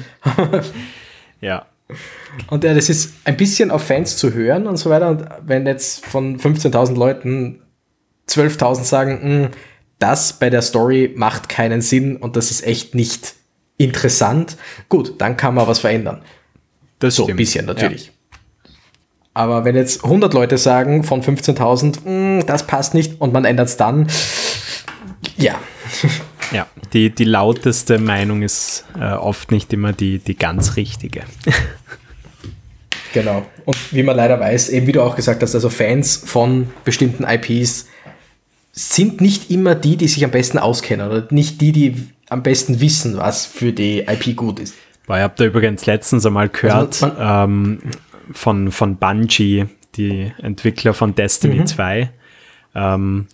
[1.42, 1.66] ja.
[2.48, 5.10] Und äh, das ist ein bisschen auf Fans zu hören und so weiter.
[5.10, 7.62] Und wenn jetzt von 15.000 Leuten
[8.30, 9.50] 12.000 sagen, hm,
[10.00, 13.36] das bei der Story macht keinen Sinn und das ist echt nicht
[13.78, 14.58] interessant.
[14.90, 16.22] Gut, dann kann man was verändern.
[17.00, 18.08] Das so ein bisschen natürlich.
[18.08, 18.12] Ja.
[19.36, 23.68] Aber wenn jetzt 100 Leute sagen von 15.000, hm, das passt nicht und man ändert
[23.68, 24.08] es dann,
[25.38, 25.60] ja.
[26.52, 31.24] Ja, die, die lauteste Meinung ist äh, oft nicht immer die, die ganz richtige.
[33.14, 33.46] genau.
[33.66, 37.24] Und wie man leider weiß, eben wie du auch gesagt hast, also Fans von bestimmten
[37.24, 37.88] IPs
[38.74, 41.96] sind nicht immer die, die sich am besten auskennen oder nicht die, die
[42.30, 44.74] am besten wissen, was für die IP gut ist.
[45.06, 47.80] Boah, ich habe da übrigens letztens einmal gehört also ähm,
[48.32, 49.66] von, von Bungie,
[49.96, 51.68] die Entwickler von Destiny mhm.
[51.68, 52.10] 2,
[52.74, 53.28] ähm,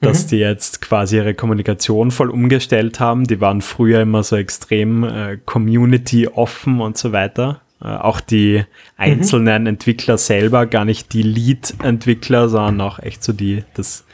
[0.00, 0.28] dass mhm.
[0.28, 3.26] die jetzt quasi ihre Kommunikation voll umgestellt haben.
[3.26, 7.60] Die waren früher immer so extrem äh, community offen und so weiter.
[7.82, 8.64] Äh, auch die
[8.96, 9.68] einzelnen mhm.
[9.68, 14.04] Entwickler selber, gar nicht die Lead-Entwickler, sondern auch echt so die, das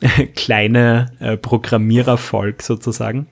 [0.34, 3.26] kleine äh, Programmierervolk sozusagen.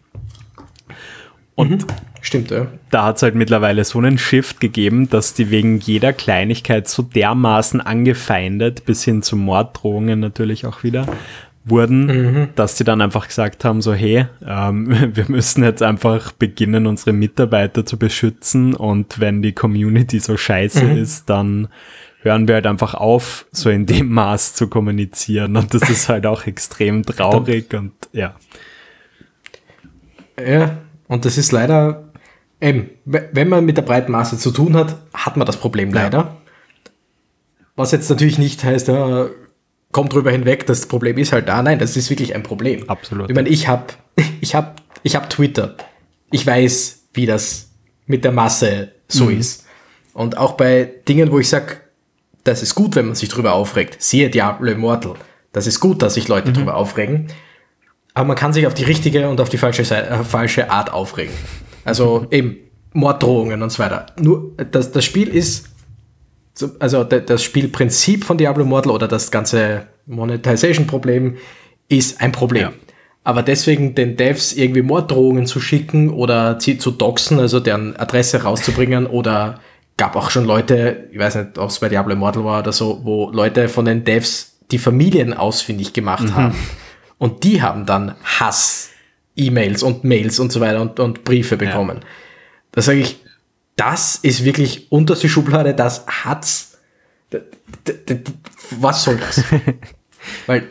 [1.55, 1.87] Und mhm.
[2.27, 2.67] Stimmt, ja.
[2.91, 7.05] Da hat es halt mittlerweile so einen Shift gegeben, dass die wegen jeder Kleinigkeit so
[7.05, 11.07] dermaßen angefeindet, bis hin zu Morddrohungen natürlich auch wieder,
[11.65, 12.49] wurden, mhm.
[12.57, 17.13] dass die dann einfach gesagt haben, so hey, ähm, wir müssen jetzt einfach beginnen, unsere
[17.13, 20.97] Mitarbeiter zu beschützen und wenn die Community so scheiße mhm.
[20.97, 21.69] ist, dann
[22.27, 25.57] hören wir halt einfach auf, so in dem Maß zu kommunizieren.
[25.57, 28.35] Und das ist halt auch extrem traurig und ja.
[30.39, 32.13] Ja, und das ist leider,
[32.61, 36.19] eben, wenn man mit der breiten Masse zu tun hat, hat man das Problem leider.
[36.19, 36.37] Ja.
[37.77, 39.29] Was jetzt natürlich nicht heißt, ja,
[39.93, 41.63] kommt drüber hinweg, das Problem ist halt da.
[41.63, 42.89] Nein, das ist wirklich ein Problem.
[42.89, 43.31] Absolut.
[43.31, 43.95] Ich meine, ich habe
[44.41, 45.77] ich hab, ich hab Twitter.
[46.31, 47.71] Ich weiß, wie das
[48.07, 49.39] mit der Masse so mhm.
[49.39, 49.65] ist.
[50.13, 51.77] Und auch bei Dingen, wo ich sage,
[52.47, 53.97] das ist gut, wenn man sich drüber aufregt.
[54.03, 55.15] Siehe Diablo Immortal.
[55.53, 56.55] Das ist gut, dass sich Leute mhm.
[56.55, 57.29] drüber aufregen.
[58.15, 61.35] Aber man kann sich auf die richtige und auf die falsche, äh, falsche Art aufregen.
[61.85, 62.57] Also eben
[62.93, 64.07] Morddrohungen und so weiter.
[64.19, 65.69] Nur das, das Spiel ist,
[66.79, 71.37] also das Spielprinzip von Diablo Immortal oder das ganze Monetization-Problem
[71.89, 72.63] ist ein Problem.
[72.63, 72.73] Ja.
[73.25, 78.43] Aber deswegen den Devs irgendwie Morddrohungen zu schicken oder sie zu doxen, also deren Adresse
[78.45, 79.61] rauszubringen oder
[79.97, 83.01] gab auch schon Leute, ich weiß nicht, ob es bei Diablo Immortal war oder so,
[83.05, 86.35] wo Leute von den Devs die Familien ausfindig gemacht mhm.
[86.35, 86.55] haben.
[87.19, 88.91] Und die haben dann Hass,
[89.37, 91.99] E-Mails und Mails und so weiter und, und Briefe bekommen.
[92.01, 92.07] Ja.
[92.73, 93.21] Da sage ich,
[93.77, 96.79] das ist wirklich unter die Schublade, das hat's.
[98.79, 99.43] Was soll das?
[100.47, 100.65] Weil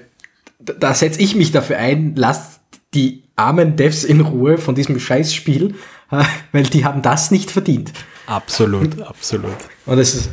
[0.59, 2.61] da setze ich mich dafür ein, lasst
[2.93, 5.75] die armen Devs in Ruhe von diesem Scheißspiel,
[6.51, 7.91] weil die haben das nicht verdient.
[8.25, 9.57] Absolut, absolut.
[9.85, 10.29] Und es ist.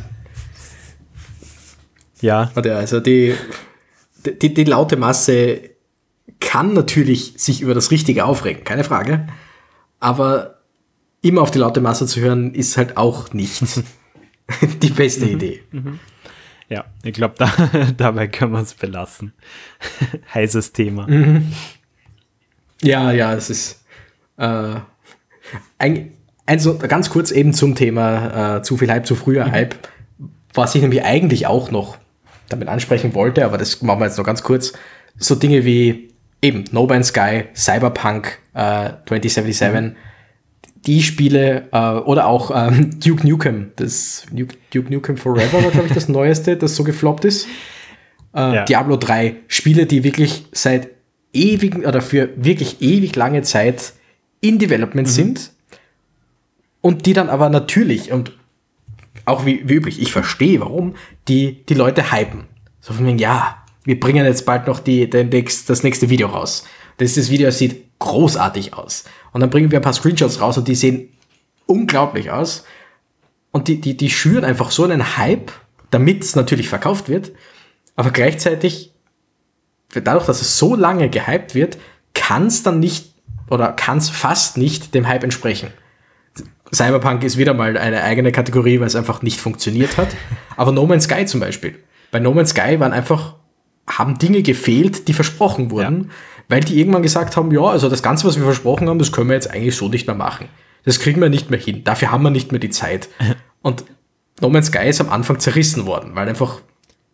[2.21, 2.51] Ja.
[2.55, 3.35] Also die,
[4.41, 5.71] die, die laute Masse
[6.39, 9.27] kann natürlich sich über das Richtige aufregen, keine Frage.
[9.99, 10.61] Aber
[11.21, 13.61] immer auf die laute Masse zu hören, ist halt auch nicht
[14.81, 15.31] die beste mhm.
[15.31, 15.63] Idee.
[15.71, 15.99] Mhm.
[16.69, 17.51] Ja, ich glaube, da,
[17.97, 19.33] dabei können wir es belassen.
[20.33, 21.07] Heißes Thema.
[21.07, 21.53] Mhm.
[22.81, 23.85] Ja, ja, es ist
[24.37, 24.75] äh,
[25.77, 26.13] ein,
[26.45, 29.51] also ganz kurz eben zum Thema äh, zu viel Hype, zu früher mhm.
[29.51, 29.75] Hype,
[30.53, 31.97] was ich nämlich eigentlich auch noch
[32.49, 34.73] damit ansprechen wollte, aber das machen wir jetzt noch ganz kurz.
[35.17, 39.95] So Dinge wie eben No Man's Sky, Cyberpunk äh, 2077, mhm.
[40.85, 45.87] die Spiele äh, oder auch ähm, Duke Nukem, das Duke, Duke Nukem Forever war, glaube
[45.87, 47.47] ich, das neueste, das so gefloppt ist.
[48.35, 48.65] Äh, ja.
[48.65, 50.89] Diablo 3, Spiele, die wirklich seit
[51.31, 53.93] ewigen oder für wirklich ewig lange Zeit
[54.41, 55.11] in Development mhm.
[55.11, 55.52] sind
[56.83, 58.33] und die dann aber natürlich und
[59.25, 60.95] auch wie, wie üblich, ich verstehe warum,
[61.29, 62.43] die, die Leute hypen.
[62.81, 66.65] So von wegen, ja, wir bringen jetzt bald noch die, den das nächste Video raus.
[66.97, 69.05] Das, das Video sieht großartig aus.
[69.31, 71.07] Und dann bringen wir ein paar Screenshots raus und die sehen
[71.67, 72.65] unglaublich aus.
[73.51, 75.53] Und die, die, die schüren einfach so einen Hype,
[75.89, 77.31] damit es natürlich verkauft wird.
[77.95, 78.91] Aber gleichzeitig,
[79.93, 81.77] dadurch, dass es so lange gehypt wird,
[82.13, 83.13] kann es dann nicht
[83.49, 85.69] oder kann es fast nicht dem Hype entsprechen.
[86.73, 90.09] Cyberpunk ist wieder mal eine eigene Kategorie, weil es einfach nicht funktioniert hat.
[90.57, 91.75] Aber No Man's Sky zum Beispiel.
[92.11, 93.35] Bei No Man's Sky waren einfach,
[93.87, 96.09] haben Dinge gefehlt, die versprochen wurden, ja.
[96.49, 99.29] weil die irgendwann gesagt haben, ja, also das Ganze, was wir versprochen haben, das können
[99.29, 100.47] wir jetzt eigentlich so nicht mehr machen.
[100.85, 101.83] Das kriegen wir nicht mehr hin.
[101.83, 103.09] Dafür haben wir nicht mehr die Zeit.
[103.61, 103.85] Und
[104.41, 106.61] No Man's Sky ist am Anfang zerrissen worden, weil einfach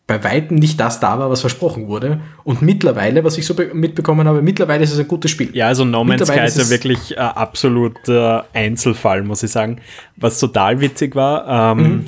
[0.09, 2.19] bei Weitem nicht das da war, was versprochen wurde.
[2.43, 5.55] Und mittlerweile, was ich so mitbekommen habe, mittlerweile ist es ein gutes Spiel.
[5.55, 9.79] Ja, also No Man's Sky ist ja wirklich äh, absoluter Einzelfall, muss ich sagen.
[10.17, 12.05] Was total witzig war, ähm, mhm.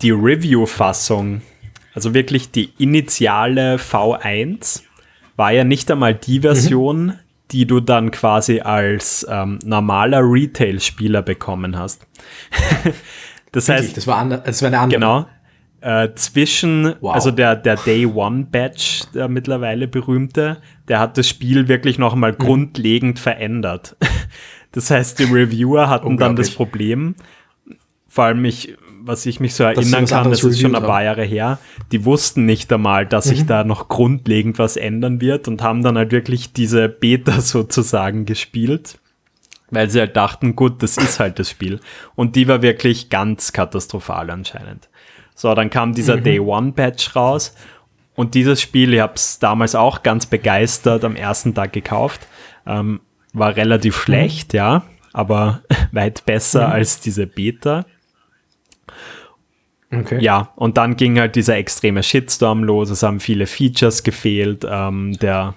[0.00, 1.42] die Review-Fassung,
[1.92, 4.80] also wirklich die initiale V1,
[5.36, 7.12] war ja nicht einmal die Version, mhm.
[7.50, 12.06] die du dann quasi als ähm, normaler Retail-Spieler bekommen hast.
[13.52, 14.98] das heißt, das war, das war eine andere.
[14.98, 15.26] Genau,
[15.84, 17.14] äh, zwischen, wow.
[17.14, 20.56] also der, der Day One Badge, der mittlerweile berühmte,
[20.88, 22.38] der hat das Spiel wirklich noch mal mhm.
[22.38, 23.96] grundlegend verändert.
[24.72, 27.14] Das heißt, die Reviewer hatten dann das Problem,
[28.08, 31.22] vor allem ich, was ich mich so erinnern kann, das ist schon ein paar Jahre
[31.22, 31.60] her,
[31.92, 33.30] die wussten nicht einmal, dass mhm.
[33.30, 38.24] sich da noch grundlegend was ändern wird und haben dann halt wirklich diese Beta sozusagen
[38.24, 38.98] gespielt
[39.70, 41.80] weil sie halt dachten, gut, das ist halt das Spiel.
[42.14, 44.88] Und die war wirklich ganz katastrophal anscheinend.
[45.34, 46.22] So, dann kam dieser mhm.
[46.24, 47.54] Day One Patch raus.
[48.14, 52.26] Und dieses Spiel, ich habe es damals auch ganz begeistert am ersten Tag gekauft.
[52.66, 53.00] Ähm,
[53.32, 54.02] war relativ mhm.
[54.02, 55.62] schlecht, ja, aber
[55.92, 56.72] weit besser mhm.
[56.72, 57.84] als diese Beta.
[59.92, 60.18] Okay.
[60.20, 62.90] Ja, und dann ging halt dieser extreme Shitstorm los.
[62.90, 64.66] Es haben viele Features gefehlt.
[64.68, 65.54] Ähm, der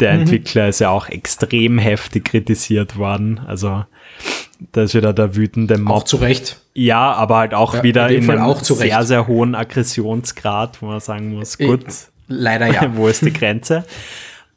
[0.00, 0.20] der mhm.
[0.20, 3.40] Entwickler ist ja auch extrem heftig kritisiert worden.
[3.46, 3.84] Also
[4.72, 5.96] da ist wieder der wütende Mob.
[5.96, 6.60] Auch zu Recht.
[6.74, 10.86] Ja, aber halt auch ja, wieder in, in einem auch sehr, sehr hohen Aggressionsgrad, wo
[10.86, 11.84] man sagen muss, äh, gut,
[12.28, 12.90] leider ja.
[12.96, 13.84] wo ist die Grenze?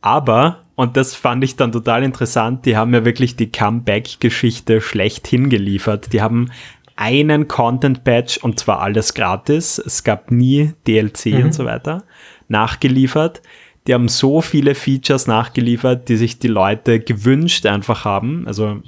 [0.01, 5.27] Aber, und das fand ich dann total interessant, die haben ja wirklich die Comeback-Geschichte schlecht
[5.27, 6.13] hingeliefert.
[6.13, 6.51] Die haben
[6.95, 9.77] einen Content-Patch und zwar alles gratis.
[9.77, 11.45] Es gab nie DLC mhm.
[11.45, 12.03] und so weiter
[12.49, 13.41] nachgeliefert.
[13.87, 18.45] Die haben so viele Features nachgeliefert, die sich die Leute gewünscht einfach haben.
[18.47, 18.81] Also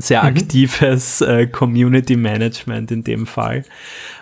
[0.00, 0.28] sehr mhm.
[0.28, 3.64] aktives äh, Community Management in dem Fall.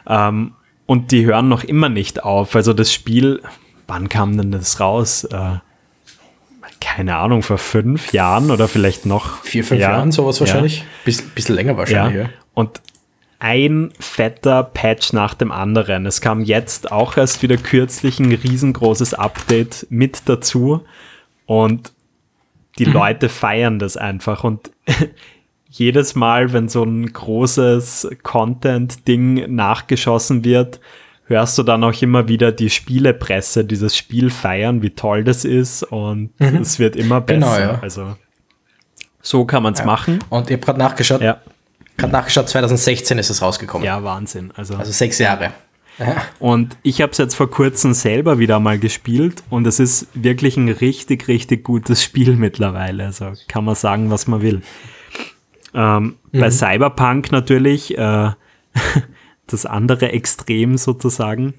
[0.06, 0.52] Ähm,
[0.86, 2.56] und die hören noch immer nicht auf.
[2.56, 3.42] Also das Spiel,
[3.86, 5.24] wann kam denn das raus?
[5.24, 5.58] Äh,
[6.80, 9.42] keine Ahnung, vor fünf Jahren oder vielleicht noch.
[9.42, 10.78] Vier, fünf ja, Jahren, sowas wahrscheinlich.
[10.78, 10.84] Ja.
[11.04, 12.22] Biss, bisschen länger wahrscheinlich, ja.
[12.22, 12.28] ja.
[12.54, 12.80] Und
[13.38, 16.06] ein fetter Patch nach dem anderen.
[16.06, 20.84] Es kam jetzt auch erst wieder kürzlich ein riesengroßes Update mit dazu
[21.46, 21.92] und
[22.78, 22.92] die mhm.
[22.92, 24.70] Leute feiern das einfach und
[25.68, 30.80] jedes Mal, wenn so ein großes Content-Ding nachgeschossen wird,
[31.26, 35.82] hörst du dann auch immer wieder die Spielepresse dieses Spiel feiern, wie toll das ist
[35.82, 36.56] und mhm.
[36.56, 37.60] es wird immer genau, besser.
[37.60, 37.78] Genau, ja.
[37.82, 38.16] Also
[39.20, 39.86] so kann man es ja.
[39.86, 40.20] machen.
[40.30, 41.20] Und ihr habt gerade nachgeschaut.
[41.20, 41.40] Ja.
[41.98, 43.84] Gerade nachgeschaut, 2016 ist es rausgekommen.
[43.84, 44.52] Ja, Wahnsinn.
[44.56, 45.52] Also, also sechs Jahre.
[45.98, 46.22] Ja.
[46.38, 50.56] Und ich habe es jetzt vor kurzem selber wieder mal gespielt und es ist wirklich
[50.56, 53.06] ein richtig, richtig gutes Spiel mittlerweile.
[53.06, 54.62] Also kann man sagen, was man will.
[55.74, 56.40] Ähm, mhm.
[56.40, 58.30] Bei Cyberpunk natürlich äh,
[59.46, 61.54] das andere Extrem sozusagen.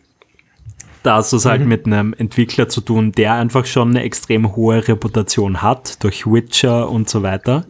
[1.04, 1.68] Da hast du es halt mhm.
[1.68, 6.90] mit einem Entwickler zu tun, der einfach schon eine extrem hohe Reputation hat, durch Witcher
[6.90, 7.66] und so weiter.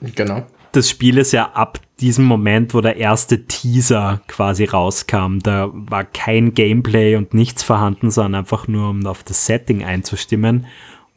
[0.00, 5.38] Genau des Spieles ja ab diesem Moment, wo der erste Teaser quasi rauskam.
[5.42, 10.66] Da war kein Gameplay und nichts vorhanden, sondern einfach nur, um auf das Setting einzustimmen,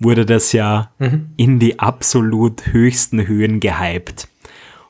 [0.01, 1.29] wurde das ja mhm.
[1.37, 4.27] in die absolut höchsten Höhen gehypt.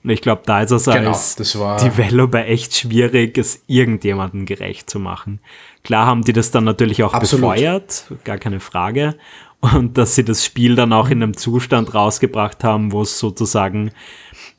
[0.04, 5.00] Und ich glaube, da ist es genau, als Developer echt schwierig, es irgendjemandem gerecht zu
[5.00, 5.40] machen.
[5.84, 7.52] Klar haben die das dann natürlich auch Absolut.
[7.52, 9.16] befeuert, gar keine Frage.
[9.62, 13.92] und dass sie das Spiel dann auch in einem Zustand rausgebracht haben, wo es sozusagen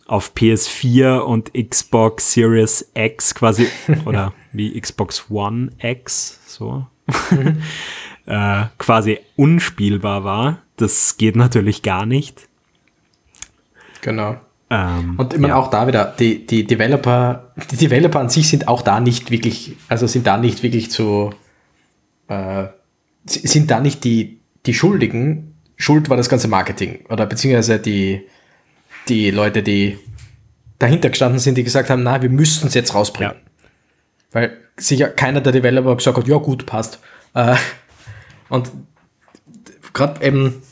[0.07, 3.67] auf PS4 und Xbox Series X quasi
[4.05, 6.87] oder wie Xbox One X so
[7.31, 7.63] mhm.
[8.27, 10.59] Äh, quasi unspielbar war.
[10.77, 12.49] Das geht natürlich gar nicht.
[14.01, 14.37] Genau.
[14.71, 15.57] Ähm, und immer ja.
[15.57, 19.77] auch da wieder, die, die Developer, die Developer an sich sind auch da nicht wirklich,
[19.89, 21.31] also sind da nicht wirklich zu,
[22.29, 22.69] äh,
[23.27, 25.57] sind da nicht die, die Schuldigen.
[25.77, 28.23] Schuld war das ganze Marketing oder beziehungsweise die,
[29.09, 29.99] die Leute, die
[30.79, 33.35] dahinter gestanden sind, die gesagt haben, na, wir müssen es jetzt rausbringen.
[33.35, 33.69] Ja.
[34.33, 36.99] Weil sicher keiner der Developer gesagt hat, ja gut, passt.
[37.35, 37.57] Äh,
[38.53, 38.71] und
[39.95, 40.63] gerade eben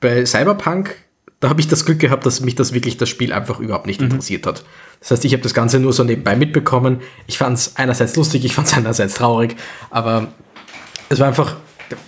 [0.00, 0.96] bei Cyberpunk,
[1.38, 4.00] da habe ich das Glück gehabt, dass mich das wirklich das Spiel einfach überhaupt nicht
[4.00, 4.08] mhm.
[4.08, 4.64] interessiert hat.
[4.98, 6.98] Das heißt, ich habe das Ganze nur so nebenbei mitbekommen.
[7.28, 9.54] Ich fand es einerseits lustig, ich fand es einerseits traurig,
[9.88, 10.32] aber
[11.08, 11.54] es war einfach,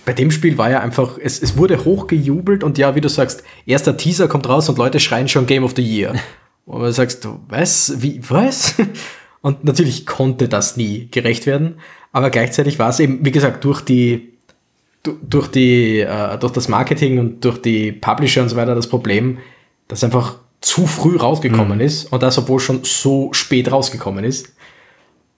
[0.03, 3.43] bei dem Spiel war ja einfach, es, es wurde hochgejubelt und ja, wie du sagst,
[3.65, 6.15] erster Teaser kommt raus und Leute schreien schon Game of the Year.
[6.65, 7.93] Und du sagst, was?
[7.99, 8.75] Wie, was?
[9.41, 11.79] Und natürlich konnte das nie gerecht werden,
[12.11, 14.38] aber gleichzeitig war es eben, wie gesagt, durch die,
[15.03, 19.37] durch die, äh, durch das Marketing und durch die Publisher und so weiter das Problem,
[19.87, 21.83] dass einfach zu früh rausgekommen mhm.
[21.83, 24.53] ist und das, obwohl schon so spät rausgekommen ist.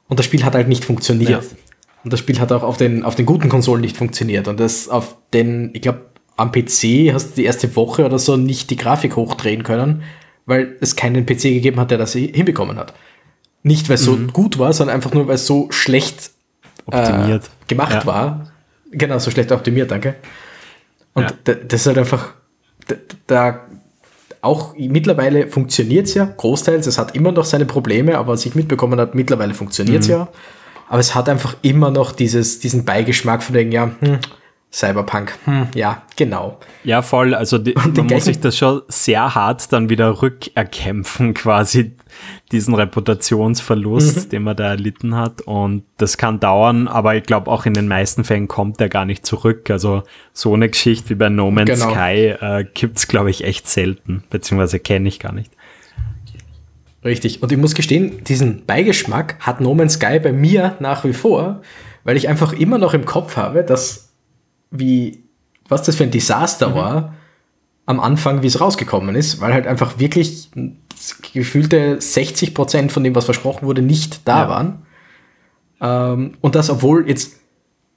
[0.08, 1.30] Und das Spiel hat halt nicht funktioniert.
[1.30, 1.58] Ja.
[2.04, 4.48] Und das Spiel hat auch auf den, auf den guten Konsolen nicht funktioniert.
[4.48, 6.06] Und das auf den, ich glaube,
[6.38, 10.02] am PC hast du die erste Woche oder so nicht die Grafik hochdrehen können,
[10.46, 12.94] weil es keinen PC gegeben hat, der das hinbekommen hat.
[13.64, 14.28] Nicht, weil es mhm.
[14.28, 16.32] so gut war, sondern einfach nur, weil es so schlecht
[16.88, 17.46] optimiert.
[17.46, 18.06] Äh, gemacht ja.
[18.06, 18.51] war.
[18.92, 20.16] Genau, so schlecht optimiert, danke.
[21.14, 21.56] Und ja.
[21.56, 22.34] das ist halt einfach,
[23.28, 23.62] da,
[24.42, 26.88] auch mittlerweile funktioniert es ja, großteils.
[26.88, 30.14] Es hat immer noch seine Probleme, aber was ich mitbekommen habe, mittlerweile funktioniert es mhm.
[30.14, 30.28] ja.
[30.90, 34.20] Aber es hat einfach immer noch dieses, diesen Beigeschmack von wegen, ja, hm,
[34.74, 36.58] Cyberpunk, hm, ja, genau.
[36.86, 37.36] Ja, voll.
[37.36, 41.92] Also die, man muss sich das schon sehr hart dann wieder rückerkämpfen, quasi
[42.54, 44.30] diesen Reputationsverlust, mhm.
[44.30, 45.42] den man da erlitten hat.
[45.42, 49.04] Und das kann dauern, aber ich glaube auch in den meisten Fällen kommt er gar
[49.04, 49.70] nicht zurück.
[49.70, 51.92] Also so eine Geschichte wie bei No Man's genau.
[51.92, 55.52] Sky äh, gibt's glaube ich, echt selten, beziehungsweise kenne ich gar nicht.
[57.04, 57.44] Richtig.
[57.44, 61.62] Und ich muss gestehen, diesen Beigeschmack hat No Man's Sky bei mir nach wie vor,
[62.06, 64.11] weil ich einfach immer noch im Kopf habe, dass
[64.72, 65.24] wie,
[65.68, 66.76] was das für ein Desaster mhm.
[66.76, 67.14] war
[67.86, 70.50] am Anfang, wie es rausgekommen ist, weil halt einfach wirklich
[71.34, 74.50] gefühlte 60 Prozent von dem, was versprochen wurde, nicht da ja.
[74.50, 74.86] waren.
[75.82, 77.41] Ähm, und das, obwohl jetzt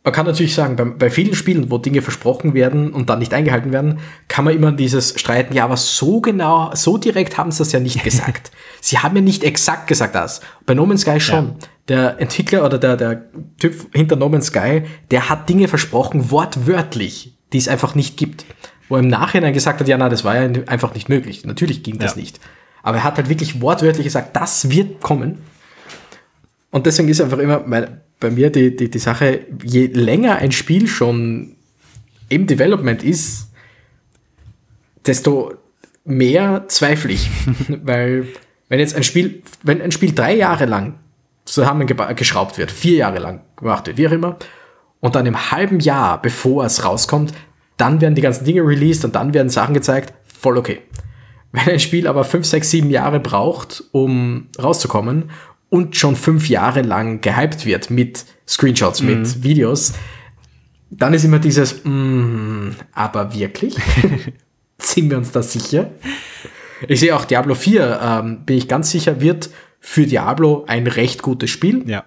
[0.05, 3.33] man kann natürlich sagen, bei, bei, vielen Spielen, wo Dinge versprochen werden und dann nicht
[3.33, 7.59] eingehalten werden, kann man immer dieses streiten, ja, aber so genau, so direkt haben sie
[7.59, 8.53] das ja nicht gesagt.
[8.83, 10.43] sie haben ja nicht exakt gesagt das.
[10.67, 11.47] Bei No Man's Sky schon.
[11.47, 11.55] Ja.
[11.89, 13.23] Der Entwickler oder der, der
[13.59, 18.45] Typ hinter No Man's Sky, der hat Dinge versprochen, wortwörtlich, die es einfach nicht gibt.
[18.91, 21.47] Wo er im Nachhinein gesagt hat, ja, na, das war ja einfach nicht möglich.
[21.47, 22.21] Natürlich ging das ja.
[22.21, 22.41] nicht.
[22.83, 25.39] Aber er hat halt wirklich wortwörtlich gesagt, das wird kommen.
[26.71, 30.51] Und deswegen ist einfach immer, mein, bei mir die, die, die Sache, je länger ein
[30.51, 31.57] Spiel schon
[32.31, 33.51] im Development ist,
[35.05, 35.53] desto
[36.07, 37.31] mehr zweifle ich.
[37.69, 38.29] Weil
[38.71, 40.95] wenn jetzt ein Spiel, wenn ein Spiel drei Jahre lang
[41.45, 44.39] zusammengeschraubt wird, vier Jahre lang gemacht wird, wie auch immer,
[45.01, 47.35] und dann im halben Jahr, bevor es rauskommt,
[47.77, 50.81] dann werden die ganzen Dinge released und dann werden Sachen gezeigt, voll okay.
[51.53, 55.31] Wenn ein Spiel aber fünf, sechs, sieben Jahre braucht, um rauszukommen
[55.75, 59.09] und schon fünf Jahre lang gehypt wird mit Screenshots, mhm.
[59.09, 59.95] mit Videos,
[60.89, 63.75] dann ist immer dieses, mm, aber wirklich?
[64.79, 65.91] Sind wir uns da sicher?
[66.87, 69.51] Ich sehe auch Diablo 4, ähm, bin ich ganz sicher, wird
[69.81, 71.83] für Diablo ein recht gutes Spiel.
[71.91, 72.05] Ja.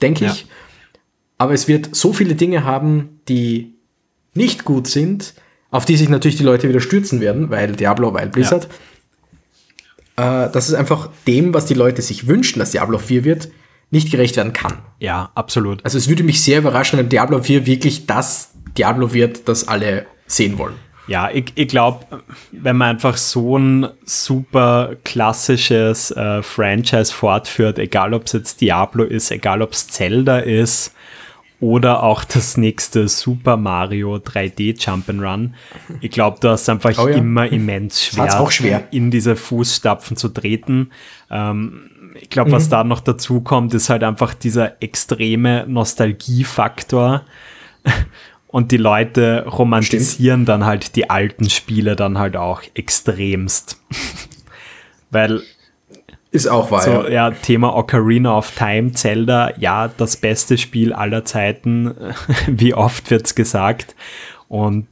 [0.00, 0.40] Denke ich.
[0.40, 0.48] Ja.
[1.36, 3.74] Aber es wird so viele Dinge haben, die
[4.32, 5.34] nicht gut sind,
[5.70, 8.64] auf die sich natürlich die Leute wieder stürzen werden, weil Diablo, weil Blizzard.
[8.64, 8.70] Ja
[10.16, 13.48] äh, dass es einfach dem, was die Leute sich wünschen, dass Diablo 4 wird,
[13.90, 14.78] nicht gerecht werden kann.
[14.98, 15.84] Ja, absolut.
[15.84, 20.06] Also es würde mich sehr überraschen, wenn Diablo 4 wirklich das Diablo wird, das alle
[20.26, 20.74] sehen wollen.
[21.06, 22.06] Ja, ich, ich glaube,
[22.52, 29.02] wenn man einfach so ein super klassisches äh, Franchise fortführt, egal ob es jetzt Diablo
[29.02, 30.94] ist, egal ob es Zelda ist,
[31.60, 35.50] oder auch das nächste Super Mario 3D Jump'n'Run.
[36.00, 37.16] Ich glaube, da ist einfach oh ja.
[37.16, 40.90] immer immens schwer, schwer, in diese Fußstapfen zu treten.
[41.30, 41.90] Ähm,
[42.20, 42.54] ich glaube, mhm.
[42.54, 47.22] was da noch dazu kommt, ist halt einfach dieser extreme Nostalgiefaktor.
[48.46, 50.48] Und die Leute romantisieren Stimmt.
[50.48, 53.80] dann halt die alten Spiele dann halt auch extremst.
[55.12, 55.42] Weil
[56.30, 56.82] ist auch wahr.
[56.82, 57.30] So, ja.
[57.30, 61.94] Thema Ocarina of Time, Zelda, ja, das beste Spiel aller Zeiten.
[62.46, 63.96] Wie oft wird's gesagt?
[64.48, 64.86] Und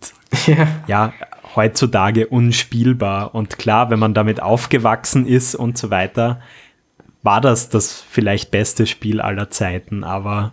[0.47, 0.67] ja.
[0.87, 1.13] ja,
[1.55, 3.35] heutzutage unspielbar.
[3.35, 6.41] Und klar, wenn man damit aufgewachsen ist und so weiter,
[7.23, 10.53] war das das vielleicht beste Spiel aller Zeiten, aber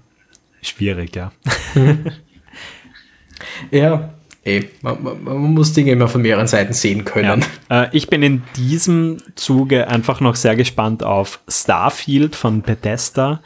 [0.61, 1.31] schwierig, ja.
[3.71, 4.14] ja,
[4.45, 7.43] ey, man, man, man, muss Dinge immer von mehreren Seiten sehen können.
[7.69, 7.83] Ja.
[7.83, 13.41] Äh, ich bin in diesem Zuge einfach noch sehr gespannt auf Starfield von Bethesda,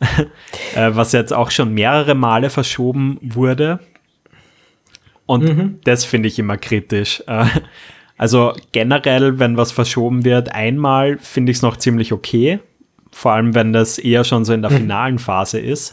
[0.76, 3.80] äh, was jetzt auch schon mehrere Male verschoben wurde.
[5.26, 5.80] Und mhm.
[5.84, 7.22] das finde ich immer kritisch.
[7.26, 7.46] Äh,
[8.18, 12.60] also generell, wenn was verschoben wird, einmal finde ich es noch ziemlich okay.
[13.10, 14.76] Vor allem, wenn das eher schon so in der mhm.
[14.76, 15.92] finalen Phase ist.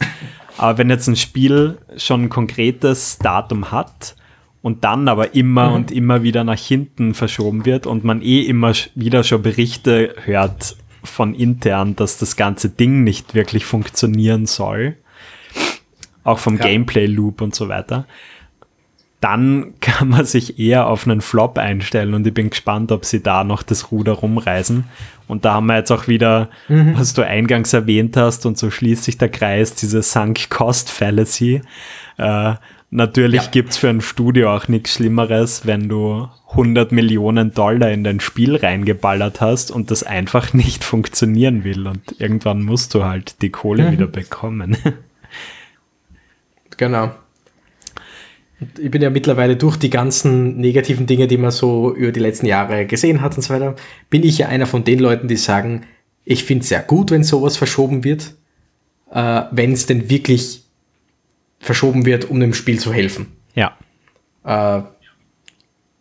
[0.58, 4.16] Aber wenn jetzt ein Spiel schon ein konkretes Datum hat
[4.62, 5.74] und dann aber immer mhm.
[5.74, 10.76] und immer wieder nach hinten verschoben wird und man eh immer wieder schon Berichte hört
[11.02, 14.96] von intern, dass das ganze Ding nicht wirklich funktionieren soll,
[16.24, 16.64] auch vom ja.
[16.64, 18.06] Gameplay-Loop und so weiter,
[19.20, 23.22] dann kann man sich eher auf einen Flop einstellen und ich bin gespannt, ob sie
[23.22, 24.84] da noch das Ruder rumreißen.
[25.26, 26.98] Und da haben wir jetzt auch wieder, mhm.
[26.98, 31.62] was du eingangs erwähnt hast, und so schließt sich der Kreis, diese Sunk Cost Fallacy.
[32.18, 32.54] Äh,
[32.90, 33.62] natürlich ja.
[33.68, 38.56] es für ein Studio auch nichts Schlimmeres, wenn du 100 Millionen Dollar in dein Spiel
[38.56, 41.86] reingeballert hast und das einfach nicht funktionieren will.
[41.86, 43.92] Und irgendwann musst du halt die Kohle mhm.
[43.92, 44.76] wieder bekommen.
[46.76, 47.10] Genau
[48.78, 52.46] ich bin ja mittlerweile durch die ganzen negativen Dinge, die man so über die letzten
[52.46, 53.74] Jahre gesehen hat und so weiter,
[54.10, 55.82] bin ich ja einer von den Leuten, die sagen,
[56.24, 58.34] ich finde es sehr gut, wenn sowas verschoben wird,
[59.12, 60.64] äh, wenn es denn wirklich
[61.60, 63.36] verschoben wird, um dem Spiel zu helfen.
[63.54, 63.76] Ja.
[64.44, 64.82] Äh,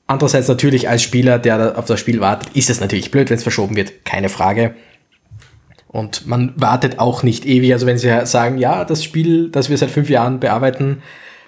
[0.08, 3.44] andererseits natürlich als Spieler, der auf das Spiel wartet, ist es natürlich blöd, wenn es
[3.44, 4.74] verschoben wird, keine Frage.
[5.88, 7.74] Und man wartet auch nicht ewig.
[7.74, 11.02] Also wenn sie sagen, ja, das Spiel, das wir seit fünf Jahren bearbeiten,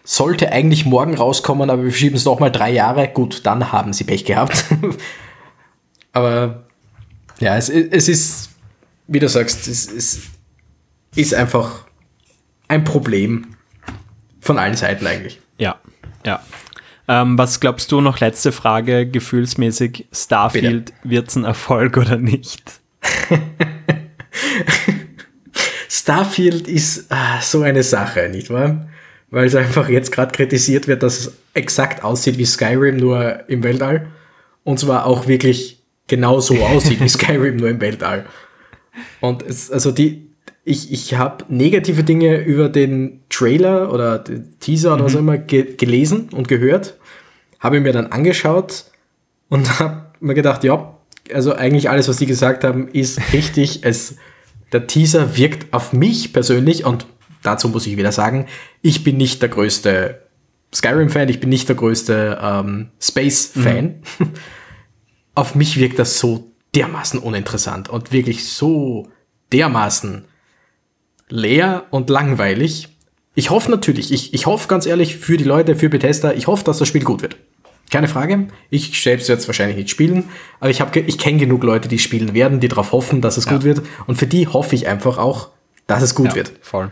[0.04, 3.08] sollte eigentlich morgen rauskommen, aber wir verschieben es noch mal drei Jahre.
[3.08, 4.66] Gut, dann haben sie Pech gehabt.
[6.12, 6.64] aber
[7.40, 8.50] ja, es, es ist,
[9.08, 10.22] wie du sagst, es, es
[11.16, 11.86] ist einfach
[12.68, 13.56] ein Problem
[14.52, 15.40] von allen Seiten eigentlich.
[15.58, 15.80] Ja,
[16.26, 16.42] ja.
[17.08, 22.82] Ähm, was glaubst du noch, letzte Frage, gefühlsmäßig, Starfield, wird es ein Erfolg oder nicht?
[25.90, 28.88] Starfield ist ah, so eine Sache, nicht wahr?
[29.30, 33.64] weil es einfach jetzt gerade kritisiert wird, dass es exakt aussieht wie Skyrim, nur im
[33.64, 34.08] Weltall.
[34.66, 38.26] Und zwar auch wirklich genau so aussieht wie Skyrim, nur im Weltall.
[39.22, 40.31] Und es, also die,
[40.64, 45.06] ich, ich habe negative Dinge über den Trailer oder den Teaser oder mhm.
[45.06, 46.98] was auch immer ge gelesen und gehört,
[47.60, 48.86] habe mir dann angeschaut
[49.50, 50.98] und habe mir gedacht, ja,
[51.34, 53.80] also eigentlich alles, was die gesagt haben, ist richtig.
[53.84, 54.18] es,
[54.72, 57.06] der Teaser wirkt auf mich persönlich und
[57.44, 58.48] dazu muss ich wieder sagen,
[58.82, 60.22] ich bin nicht der größte
[60.74, 64.02] Skyrim-Fan, ich bin nicht der größte ähm, Space-Fan.
[64.20, 64.30] Mhm.
[65.36, 69.08] Auf mich wirkt das so dermaßen uninteressant und wirklich so
[69.52, 70.26] dermaßen
[71.32, 72.90] leer und langweilig.
[73.34, 76.64] Ich hoffe natürlich, ich, ich hoffe ganz ehrlich für die Leute, für Bethesda, ich hoffe,
[76.64, 77.38] dass das Spiel gut wird.
[77.90, 78.48] Keine Frage.
[78.70, 80.26] Ich selbst jetzt wahrscheinlich nicht spielen,
[80.60, 83.46] aber ich, hab, ich kenne genug Leute, die spielen werden, die darauf hoffen, dass es
[83.46, 83.54] ja.
[83.54, 83.82] gut wird.
[84.08, 85.50] Und für die hoffe ich einfach auch,
[85.88, 86.54] dass es gut ja, wird.
[86.62, 86.92] Voll.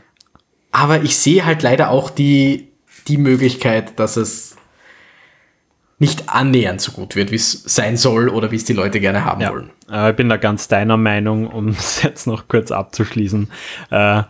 [0.72, 2.68] Aber ich sehe halt leider auch die,
[3.08, 4.58] die Möglichkeit, dass es
[6.00, 9.26] nicht annähernd so gut wird, wie es sein soll oder wie es die Leute gerne
[9.26, 9.52] haben ja.
[9.52, 9.70] wollen.
[9.92, 13.50] Äh, ich bin da ganz deiner Meinung, um es jetzt noch kurz abzuschließen.
[13.92, 14.24] Äh,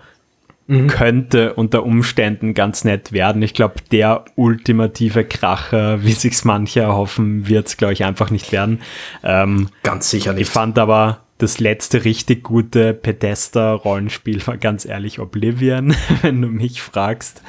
[0.68, 0.88] mhm.
[0.88, 3.42] Könnte unter Umständen ganz nett werden.
[3.44, 8.52] Ich glaube, der ultimative Kracher, wie sich's manche erhoffen, wird es, glaube ich, einfach nicht
[8.52, 8.82] werden.
[9.24, 10.48] Ähm, ganz sicher nicht.
[10.48, 16.82] Ich fand aber das letzte richtig gute Pedesta-Rollenspiel war ganz ehrlich Oblivion, wenn du mich
[16.82, 17.42] fragst.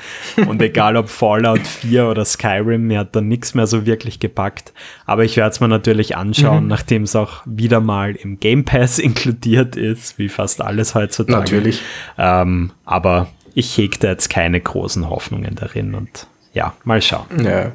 [0.46, 4.72] Und egal ob Fallout 4 oder Skyrim, mir hat da nichts mehr so wirklich gepackt.
[5.06, 6.68] Aber ich werde es mir natürlich anschauen, mhm.
[6.68, 11.40] nachdem es auch wieder mal im Game Pass inkludiert ist, wie fast alles heutzutage.
[11.40, 11.82] Natürlich.
[12.16, 17.26] Ähm, aber ich hegte jetzt keine großen Hoffnungen darin und ja, mal schauen.
[17.44, 17.72] Ja.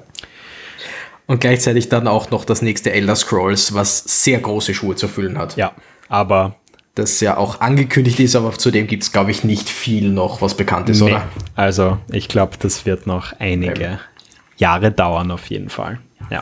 [1.28, 5.38] Und gleichzeitig dann auch noch das nächste Elder Scrolls, was sehr große Schuhe zu füllen
[5.38, 5.58] hat.
[5.58, 5.74] Ja,
[6.16, 6.56] aber
[6.96, 10.56] das ja auch angekündigt ist, aber zudem gibt es, glaube ich, nicht viel noch, was
[10.56, 11.12] bekannt ist, nee.
[11.12, 11.24] oder?
[11.56, 14.00] Also ich glaube, das wird noch einige ja.
[14.56, 16.00] Jahre dauern auf jeden Fall.
[16.30, 16.42] Ja.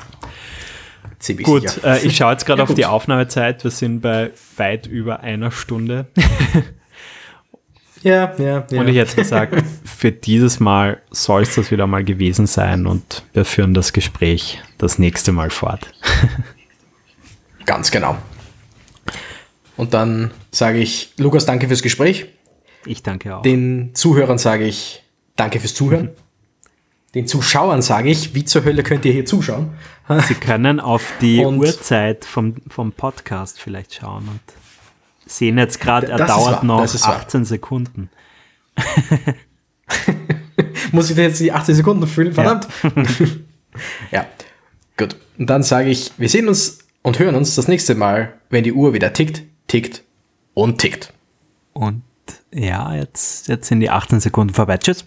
[1.18, 3.64] Ziemlich gut, äh, ich schaue jetzt gerade ja, auf die Aufnahmezeit.
[3.64, 6.06] Wir sind bei weit über einer Stunde.
[8.04, 8.80] ja, ja, ja.
[8.80, 9.56] Und ich hätte gesagt,
[9.86, 14.62] für dieses Mal soll es das wieder mal gewesen sein und wir führen das Gespräch
[14.78, 15.88] das nächste Mal fort.
[17.66, 18.18] Ganz genau.
[19.78, 22.28] Und dann sage ich, Lukas, danke fürs Gespräch.
[22.86, 23.42] Ich danke auch.
[23.42, 25.04] Den Zuhörern sage ich,
[25.36, 26.10] danke fürs Zuhören.
[27.16, 29.74] den Zuschauern sage ich, wie zur Hölle könnt ihr hier zuschauen?
[30.28, 34.42] Sie können auf die Und- Uhrzeit vom, vom Podcast vielleicht schauen und
[35.26, 37.16] sehen jetzt gerade, er dauert noch das ist wahr.
[37.18, 38.10] 18 Sekunden.
[40.92, 42.34] Muss ich da jetzt die 80 Sekunden füllen?
[42.34, 42.68] Verdammt.
[44.12, 44.26] Ja.
[44.98, 45.16] gut.
[45.38, 48.74] Und dann sage ich, wir sehen uns und hören uns das nächste Mal, wenn die
[48.74, 49.44] Uhr wieder tickt,
[49.74, 50.04] tickt
[50.54, 51.12] und tickt.
[51.74, 52.04] Und
[52.54, 54.78] ja, jetzt, jetzt sind die 18 Sekunden vorbei.
[54.78, 55.06] Tschüss.